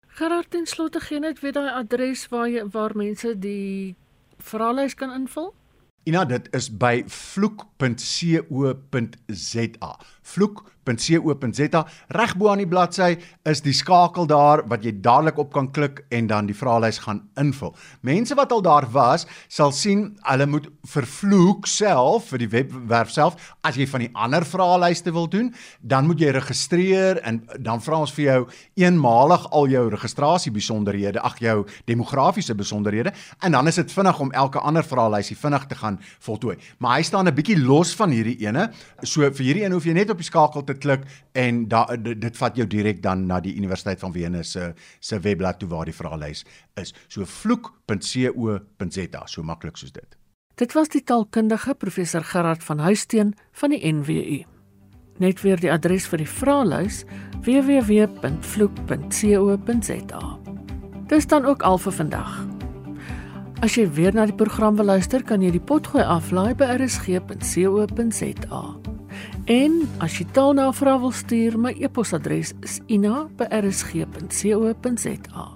Gerard 0.07 0.55
en 0.55 0.65
slotte 0.65 0.99
gee 0.99 1.19
net 1.19 1.39
weer 1.39 1.51
daai 1.51 1.71
adres 1.71 2.27
waar 2.27 2.49
jy 2.49 2.65
waar 2.69 2.91
mense 2.95 3.39
die 3.39 3.95
vraelys 4.37 4.93
kan 4.95 5.11
invul. 5.11 5.53
Ina, 6.03 6.25
dit 6.27 6.47
is 6.51 6.77
by 6.77 7.03
vloek.co.za. 7.07 7.91
Vloek 10.21 10.72
www.co.za. 10.85 11.85
Reg 12.07 12.35
bo 12.37 12.49
aan 12.51 12.61
die 12.61 12.67
bladsy 12.67 13.15
is 13.49 13.61
die 13.63 13.73
skakel 13.75 14.27
daar 14.27 14.63
wat 14.69 14.83
jy 14.85 14.93
dadelik 15.03 15.39
op 15.41 15.53
kan 15.53 15.69
klik 15.73 16.03
en 16.13 16.27
dan 16.27 16.47
die 16.47 16.55
vraelys 16.55 16.99
gaan 17.03 17.23
invul. 17.39 17.73
Mense 18.01 18.35
wat 18.35 18.51
al 18.51 18.61
daar 18.61 18.87
was, 18.91 19.25
sal 19.47 19.71
sien 19.71 20.13
hulle 20.27 20.47
moet 20.47 20.67
vervloek 20.89 21.67
self 21.67 22.29
vir 22.31 22.43
die 22.43 22.49
webwerf 22.51 23.11
self. 23.13 23.53
As 23.63 23.77
jy 23.79 23.87
van 23.89 24.05
die 24.05 24.11
ander 24.13 24.45
vraelyste 24.45 25.13
wil 25.13 25.27
doen, 25.31 25.53
dan 25.81 26.07
moet 26.07 26.21
jy 26.21 26.33
registreer 26.35 27.21
en 27.23 27.43
dan 27.59 27.81
vra 27.83 28.03
ons 28.03 28.13
vir 28.13 28.25
jou 28.25 28.39
eenmalig 28.79 29.47
al 29.51 29.69
jou 29.71 29.85
registrasie 29.93 30.51
besonderhede, 30.53 31.21
ag 31.23 31.39
jou 31.43 31.63
demografiese 31.89 32.55
besonderhede 32.55 33.13
en 33.43 33.55
dan 33.55 33.67
is 33.67 33.79
dit 33.79 33.91
vinnig 33.91 34.19
om 34.19 34.31
elke 34.31 34.59
ander 34.59 34.85
vraelysie 34.85 35.37
vinnig 35.37 35.65
te 35.69 35.77
gaan 35.79 35.99
voltooi. 36.23 36.57
Maar 36.79 36.97
hy 36.97 37.03
staan 37.03 37.27
'n 37.27 37.35
bietjie 37.35 37.59
los 37.59 37.93
van 37.95 38.09
hierdie 38.09 38.39
ene. 38.45 38.71
So 39.03 39.21
vir 39.21 39.45
hierdie 39.45 39.63
een 39.63 39.71
hoef 39.71 39.85
jy 39.85 39.93
net 39.93 40.09
op 40.09 40.17
die 40.17 40.25
skakel 40.25 40.63
te 40.63 40.72
te 40.73 40.79
klik 40.81 41.01
en 41.37 41.67
da, 41.69 41.85
dit, 41.95 42.21
dit 42.21 42.37
vat 42.41 42.57
jou 42.57 42.67
direk 42.69 43.03
dan 43.03 43.27
na 43.29 43.39
die 43.43 43.55
Universiteit 43.55 43.99
van 44.01 44.11
Wene 44.15 44.43
se 44.43 44.73
se 44.99 45.19
webblad 45.19 45.59
toe 45.61 45.69
waar 45.69 45.85
die 45.85 45.95
vraelys 45.95 46.45
is. 46.79 46.93
So 47.07 47.25
vloek.co.za, 47.25 49.27
so 49.27 49.43
maklik 49.43 49.77
soos 49.77 49.91
dit. 49.93 50.17
Dit 50.55 50.73
was 50.77 50.89
die 50.93 51.03
taalkundige 51.03 51.73
professor 51.73 52.23
Gerard 52.23 52.63
van 52.63 52.79
Huisteen 52.79 53.33
van 53.51 53.69
die 53.73 53.93
NWU. 53.93 54.43
Net 55.17 55.41
weer 55.41 55.59
die 55.61 55.71
adres 55.71 56.07
vir 56.09 56.17
die 56.21 56.29
vraelys 56.29 57.05
www.vloek.co.za. 57.45 60.39
Dis 61.09 61.27
dan 61.29 61.45
ook 61.45 61.61
al 61.61 61.77
vir 61.77 61.93
vandag. 61.93 62.53
As 63.63 63.77
jy 63.79 63.85
weer 63.95 64.15
na 64.15 64.25
die 64.27 64.35
program 64.35 64.75
wil 64.75 64.91
luister, 64.91 65.23
kan 65.23 65.41
jy 65.41 65.53
die 65.55 65.63
potgooi 65.63 66.03
aflaai 66.03 66.51
by 66.59 66.67
rsg.co.za. 66.75 68.63
En 69.43 69.73
as 69.99 70.13
jy 70.15 70.23
taalnavrae 70.31 71.01
wil 71.03 71.11
stuur, 71.11 71.59
my 71.59 71.75
e-posadres 71.75 72.53
is 72.63 72.79
ina@rsg.co.za. 72.87 75.47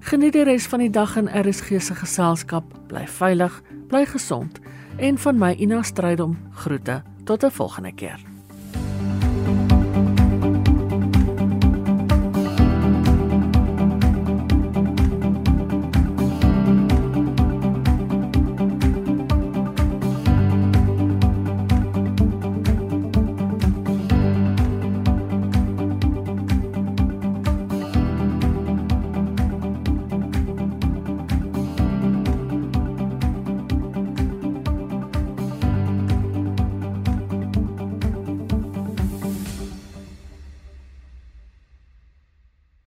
Geniet 0.00 0.32
die 0.32 0.44
res 0.44 0.66
van 0.68 0.78
die 0.84 0.90
dag 0.92 1.16
in 1.16 1.28
RSG 1.28 1.80
se 1.80 1.94
geselskap. 1.94 2.64
Bly 2.88 3.06
veilig, 3.08 3.62
bly 3.88 4.06
gesond 4.06 4.60
en 4.98 5.18
van 5.18 5.38
my 5.38 5.54
Ina 5.56 5.82
Strydom 5.82 6.38
groete 6.50 7.02
tot 7.24 7.44
'n 7.44 7.50
volgende 7.50 7.92
keer. 7.92 8.29